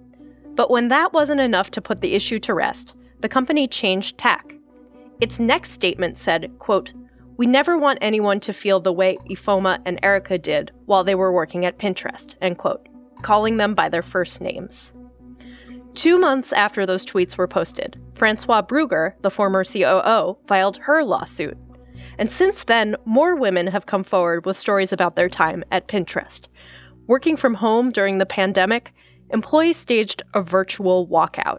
But 0.56 0.70
when 0.70 0.88
that 0.88 1.12
wasn't 1.12 1.40
enough 1.40 1.70
to 1.72 1.82
put 1.82 2.00
the 2.00 2.14
issue 2.14 2.38
to 2.40 2.54
rest, 2.54 2.94
the 3.20 3.28
company 3.28 3.68
changed 3.68 4.18
tack. 4.18 4.54
Its 5.20 5.38
next 5.38 5.72
statement 5.72 6.18
said, 6.18 6.50
quote, 6.58 6.92
We 7.36 7.46
never 7.46 7.78
want 7.78 7.98
anyone 8.02 8.40
to 8.40 8.52
feel 8.52 8.80
the 8.80 8.92
way 8.92 9.18
Ifeoma 9.30 9.80
and 9.84 10.00
Erica 10.02 10.38
did 10.38 10.72
while 10.86 11.04
they 11.04 11.14
were 11.14 11.32
working 11.32 11.64
at 11.64 11.78
Pinterest, 11.78 12.34
end 12.40 12.58
quote, 12.58 12.88
calling 13.22 13.58
them 13.58 13.74
by 13.74 13.88
their 13.88 14.02
first 14.02 14.40
names. 14.40 14.92
Two 15.94 16.18
months 16.18 16.52
after 16.52 16.84
those 16.84 17.06
tweets 17.06 17.38
were 17.38 17.48
posted, 17.48 17.98
Françoise 18.14 18.68
Brougher, 18.68 19.14
the 19.22 19.30
former 19.30 19.64
COO, 19.64 20.36
filed 20.46 20.78
her 20.78 21.02
lawsuit. 21.04 21.56
And 22.18 22.30
since 22.30 22.64
then, 22.64 22.96
more 23.04 23.34
women 23.34 23.68
have 23.68 23.86
come 23.86 24.04
forward 24.04 24.44
with 24.44 24.58
stories 24.58 24.92
about 24.92 25.16
their 25.16 25.28
time 25.28 25.64
at 25.70 25.88
Pinterest. 25.88 26.42
Working 27.06 27.36
from 27.36 27.54
home 27.54 27.90
during 27.90 28.18
the 28.18 28.26
pandemic, 28.26 28.92
employees 29.30 29.76
staged 29.76 30.22
a 30.34 30.42
virtual 30.42 31.06
walkout. 31.06 31.58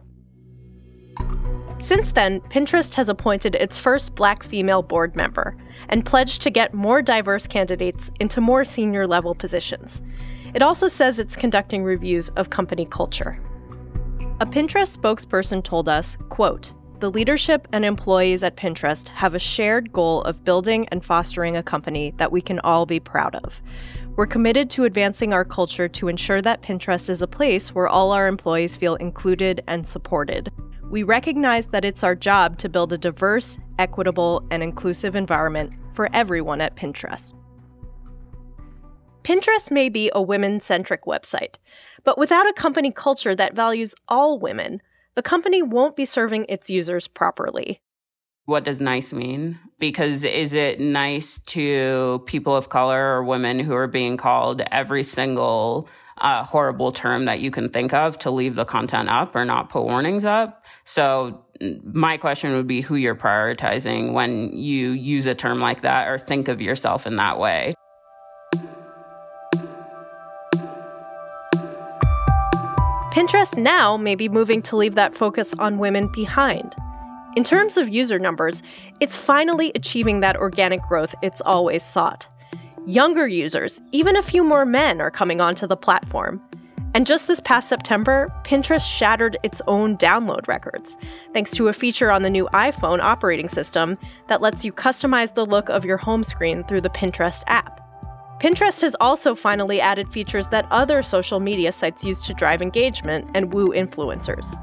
Since 1.82 2.12
then, 2.12 2.40
Pinterest 2.40 2.94
has 2.94 3.08
appointed 3.08 3.54
its 3.54 3.78
first 3.78 4.14
black 4.14 4.42
female 4.42 4.82
board 4.82 5.14
member 5.14 5.56
and 5.88 6.04
pledged 6.04 6.42
to 6.42 6.50
get 6.50 6.74
more 6.74 7.00
diverse 7.00 7.46
candidates 7.46 8.10
into 8.20 8.40
more 8.40 8.64
senior 8.64 9.06
level 9.06 9.34
positions. 9.34 10.00
It 10.54 10.62
also 10.62 10.88
says 10.88 11.18
it's 11.18 11.36
conducting 11.36 11.84
reviews 11.84 12.30
of 12.30 12.50
company 12.50 12.84
culture. 12.84 13.40
A 14.40 14.46
Pinterest 14.46 14.96
spokesperson 14.96 15.62
told 15.62 15.88
us, 15.88 16.16
quote, 16.28 16.74
the 17.00 17.10
leadership 17.10 17.68
and 17.72 17.84
employees 17.84 18.42
at 18.42 18.56
Pinterest 18.56 19.08
have 19.08 19.34
a 19.34 19.38
shared 19.38 19.92
goal 19.92 20.22
of 20.22 20.44
building 20.44 20.88
and 20.88 21.04
fostering 21.04 21.56
a 21.56 21.62
company 21.62 22.12
that 22.16 22.32
we 22.32 22.40
can 22.40 22.58
all 22.60 22.86
be 22.86 22.98
proud 22.98 23.36
of. 23.36 23.60
We're 24.18 24.26
committed 24.26 24.68
to 24.70 24.82
advancing 24.82 25.32
our 25.32 25.44
culture 25.44 25.86
to 25.86 26.08
ensure 26.08 26.42
that 26.42 26.60
Pinterest 26.60 27.08
is 27.08 27.22
a 27.22 27.28
place 27.28 27.72
where 27.72 27.86
all 27.86 28.10
our 28.10 28.26
employees 28.26 28.74
feel 28.74 28.96
included 28.96 29.62
and 29.68 29.86
supported. 29.86 30.50
We 30.90 31.04
recognize 31.04 31.66
that 31.66 31.84
it's 31.84 32.02
our 32.02 32.16
job 32.16 32.58
to 32.58 32.68
build 32.68 32.92
a 32.92 32.98
diverse, 32.98 33.60
equitable, 33.78 34.44
and 34.50 34.60
inclusive 34.60 35.14
environment 35.14 35.72
for 35.94 36.08
everyone 36.12 36.60
at 36.60 36.74
Pinterest. 36.74 37.30
Pinterest 39.22 39.70
may 39.70 39.88
be 39.88 40.10
a 40.12 40.20
women 40.20 40.60
centric 40.60 41.04
website, 41.04 41.54
but 42.02 42.18
without 42.18 42.48
a 42.48 42.52
company 42.52 42.90
culture 42.90 43.36
that 43.36 43.54
values 43.54 43.94
all 44.08 44.40
women, 44.40 44.82
the 45.14 45.22
company 45.22 45.62
won't 45.62 45.94
be 45.94 46.04
serving 46.04 46.44
its 46.48 46.68
users 46.68 47.06
properly. 47.06 47.82
What 48.48 48.64
does 48.64 48.80
nice 48.80 49.12
mean? 49.12 49.58
Because 49.78 50.24
is 50.24 50.54
it 50.54 50.80
nice 50.80 51.36
to 51.48 52.22
people 52.24 52.56
of 52.56 52.70
color 52.70 52.98
or 52.98 53.22
women 53.22 53.58
who 53.58 53.74
are 53.74 53.86
being 53.86 54.16
called 54.16 54.62
every 54.72 55.02
single 55.02 55.86
uh, 56.16 56.44
horrible 56.44 56.90
term 56.90 57.26
that 57.26 57.40
you 57.40 57.50
can 57.50 57.68
think 57.68 57.92
of 57.92 58.16
to 58.20 58.30
leave 58.30 58.54
the 58.54 58.64
content 58.64 59.10
up 59.10 59.36
or 59.36 59.44
not 59.44 59.68
put 59.68 59.82
warnings 59.82 60.24
up? 60.24 60.64
So, 60.86 61.44
my 61.84 62.16
question 62.16 62.54
would 62.54 62.66
be 62.66 62.80
who 62.80 62.94
you're 62.94 63.14
prioritizing 63.14 64.14
when 64.14 64.56
you 64.56 64.92
use 64.92 65.26
a 65.26 65.34
term 65.34 65.60
like 65.60 65.82
that 65.82 66.08
or 66.08 66.18
think 66.18 66.48
of 66.48 66.62
yourself 66.62 67.06
in 67.06 67.16
that 67.16 67.38
way. 67.38 67.74
Pinterest 73.12 73.58
now 73.58 73.98
may 73.98 74.14
be 74.14 74.30
moving 74.30 74.62
to 74.62 74.76
leave 74.76 74.94
that 74.94 75.14
focus 75.14 75.52
on 75.58 75.76
women 75.76 76.10
behind. 76.14 76.74
In 77.38 77.44
terms 77.44 77.76
of 77.76 77.88
user 77.88 78.18
numbers, 78.18 78.64
it's 78.98 79.14
finally 79.14 79.70
achieving 79.76 80.18
that 80.18 80.34
organic 80.34 80.82
growth 80.88 81.14
it's 81.22 81.40
always 81.42 81.84
sought. 81.84 82.26
Younger 82.84 83.28
users, 83.28 83.80
even 83.92 84.16
a 84.16 84.24
few 84.24 84.42
more 84.42 84.66
men, 84.66 85.00
are 85.00 85.12
coming 85.12 85.40
onto 85.40 85.64
the 85.64 85.76
platform. 85.76 86.42
And 86.94 87.06
just 87.06 87.28
this 87.28 87.38
past 87.38 87.68
September, 87.68 88.34
Pinterest 88.42 88.84
shattered 88.84 89.38
its 89.44 89.62
own 89.68 89.96
download 89.98 90.48
records, 90.48 90.96
thanks 91.32 91.52
to 91.52 91.68
a 91.68 91.72
feature 91.72 92.10
on 92.10 92.24
the 92.24 92.28
new 92.28 92.48
iPhone 92.52 92.98
operating 93.00 93.48
system 93.48 93.96
that 94.26 94.42
lets 94.42 94.64
you 94.64 94.72
customize 94.72 95.32
the 95.32 95.46
look 95.46 95.68
of 95.68 95.84
your 95.84 95.98
home 95.98 96.24
screen 96.24 96.64
through 96.64 96.80
the 96.80 96.90
Pinterest 96.90 97.44
app. 97.46 97.78
Pinterest 98.42 98.80
has 98.80 98.96
also 99.00 99.36
finally 99.36 99.80
added 99.80 100.12
features 100.12 100.48
that 100.48 100.66
other 100.72 101.02
social 101.04 101.38
media 101.38 101.70
sites 101.70 102.02
use 102.02 102.20
to 102.26 102.34
drive 102.34 102.60
engagement 102.60 103.30
and 103.32 103.54
woo 103.54 103.68
influencers. 103.68 104.58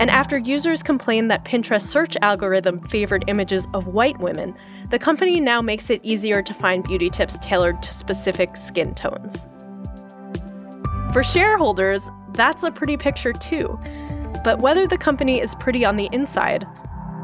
And 0.00 0.10
after 0.10 0.38
users 0.38 0.82
complained 0.82 1.30
that 1.30 1.44
Pinterest 1.44 1.82
search 1.82 2.16
algorithm 2.22 2.80
favored 2.88 3.22
images 3.28 3.68
of 3.74 3.86
white 3.86 4.18
women, 4.18 4.56
the 4.90 4.98
company 4.98 5.40
now 5.40 5.60
makes 5.60 5.90
it 5.90 6.00
easier 6.02 6.40
to 6.40 6.54
find 6.54 6.82
beauty 6.82 7.10
tips 7.10 7.36
tailored 7.42 7.82
to 7.82 7.92
specific 7.92 8.56
skin 8.56 8.94
tones. 8.94 9.36
For 11.12 11.22
shareholders, 11.22 12.08
that's 12.32 12.62
a 12.62 12.70
pretty 12.70 12.96
picture 12.96 13.34
too. 13.34 13.78
But 14.42 14.60
whether 14.60 14.86
the 14.86 14.96
company 14.96 15.38
is 15.38 15.54
pretty 15.56 15.84
on 15.84 15.96
the 15.96 16.08
inside, 16.12 16.66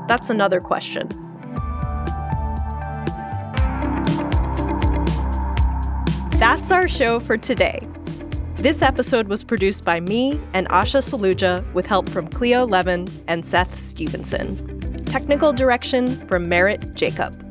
that's 0.07 0.29
another 0.29 0.61
question. 0.61 1.09
That's 6.33 6.71
our 6.71 6.87
show 6.87 7.21
for 7.21 7.39
today. 7.39 7.89
This 8.57 8.81
episode 8.81 9.29
was 9.29 9.45
produced 9.45 9.85
by 9.85 10.01
me 10.01 10.41
and 10.55 10.67
Asha 10.69 11.03
Saluja 11.03 11.71
with 11.75 11.85
help 11.85 12.09
from 12.09 12.27
Cleo 12.27 12.67
Levin 12.67 13.07
and 13.29 13.45
Seth 13.45 13.79
Stevenson. 13.79 15.05
Technical 15.05 15.53
direction 15.53 16.27
from 16.27 16.49
Merritt 16.49 16.95
Jacob. 16.95 17.43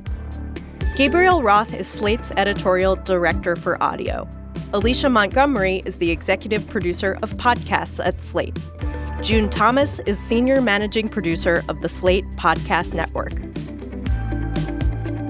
Gabriel 0.97 1.43
Roth 1.43 1.73
is 1.75 1.87
Slate's 1.87 2.31
editorial 2.31 2.95
director 2.95 3.55
for 3.55 3.81
audio. 3.83 4.27
Alicia 4.73 5.09
Montgomery 5.09 5.83
is 5.85 5.97
the 5.97 6.09
executive 6.09 6.67
producer 6.67 7.19
of 7.21 7.37
podcasts 7.37 8.03
at 8.03 8.21
Slate. 8.23 8.57
June 9.21 9.47
Thomas 9.47 9.99
is 10.07 10.17
senior 10.19 10.59
managing 10.59 11.07
producer 11.07 11.63
of 11.69 11.81
the 11.81 11.87
Slate 11.87 12.25
Podcast 12.31 12.95
Network. 12.95 13.33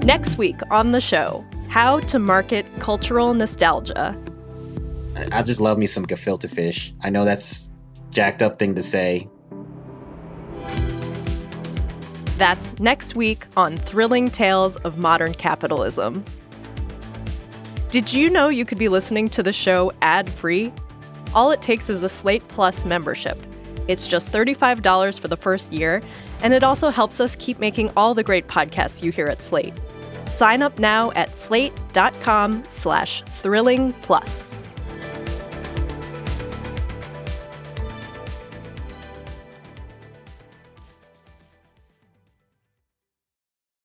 Next 0.04 0.38
week 0.38 0.56
on 0.70 0.92
the 0.92 1.00
show, 1.02 1.44
how 1.68 2.00
to 2.00 2.18
market 2.18 2.64
cultural 2.80 3.34
nostalgia. 3.34 4.16
I 5.32 5.42
just 5.42 5.60
love 5.60 5.78
me 5.78 5.86
some 5.86 6.06
gefilte 6.06 6.50
fish. 6.50 6.94
I 7.02 7.10
know 7.10 7.24
that's 7.24 7.70
jacked 8.10 8.42
up 8.42 8.58
thing 8.58 8.74
to 8.74 8.82
say, 8.82 9.28
That's 12.38 12.78
next 12.78 13.16
week 13.16 13.46
on 13.56 13.78
Thrilling 13.78 14.28
Tales 14.28 14.76
of 14.76 14.98
Modern 14.98 15.32
Capitalism. 15.32 16.22
Did 17.90 18.12
you 18.12 18.28
know 18.28 18.50
you 18.50 18.66
could 18.66 18.76
be 18.76 18.90
listening 18.90 19.30
to 19.30 19.42
the 19.42 19.54
show 19.54 19.90
ad 20.02 20.28
free? 20.28 20.70
All 21.34 21.50
it 21.50 21.62
takes 21.62 21.88
is 21.88 22.02
a 22.02 22.10
Slate 22.10 22.46
Plus 22.48 22.84
membership. 22.84 23.38
It's 23.88 24.06
just 24.06 24.30
$35 24.30 25.18
for 25.18 25.28
the 25.28 25.36
first 25.36 25.72
year, 25.72 26.02
and 26.42 26.52
it 26.52 26.62
also 26.62 26.90
helps 26.90 27.20
us 27.20 27.36
keep 27.36 27.58
making 27.58 27.90
all 27.96 28.12
the 28.12 28.22
great 28.22 28.48
podcasts 28.48 29.02
you 29.02 29.12
hear 29.12 29.28
at 29.28 29.40
Slate. 29.40 29.72
Sign 30.26 30.60
up 30.60 30.78
now 30.78 31.12
at 31.12 31.30
slate.com 31.30 32.64
slash 32.68 33.22
thrilling 33.22 33.94
plus. 34.02 34.54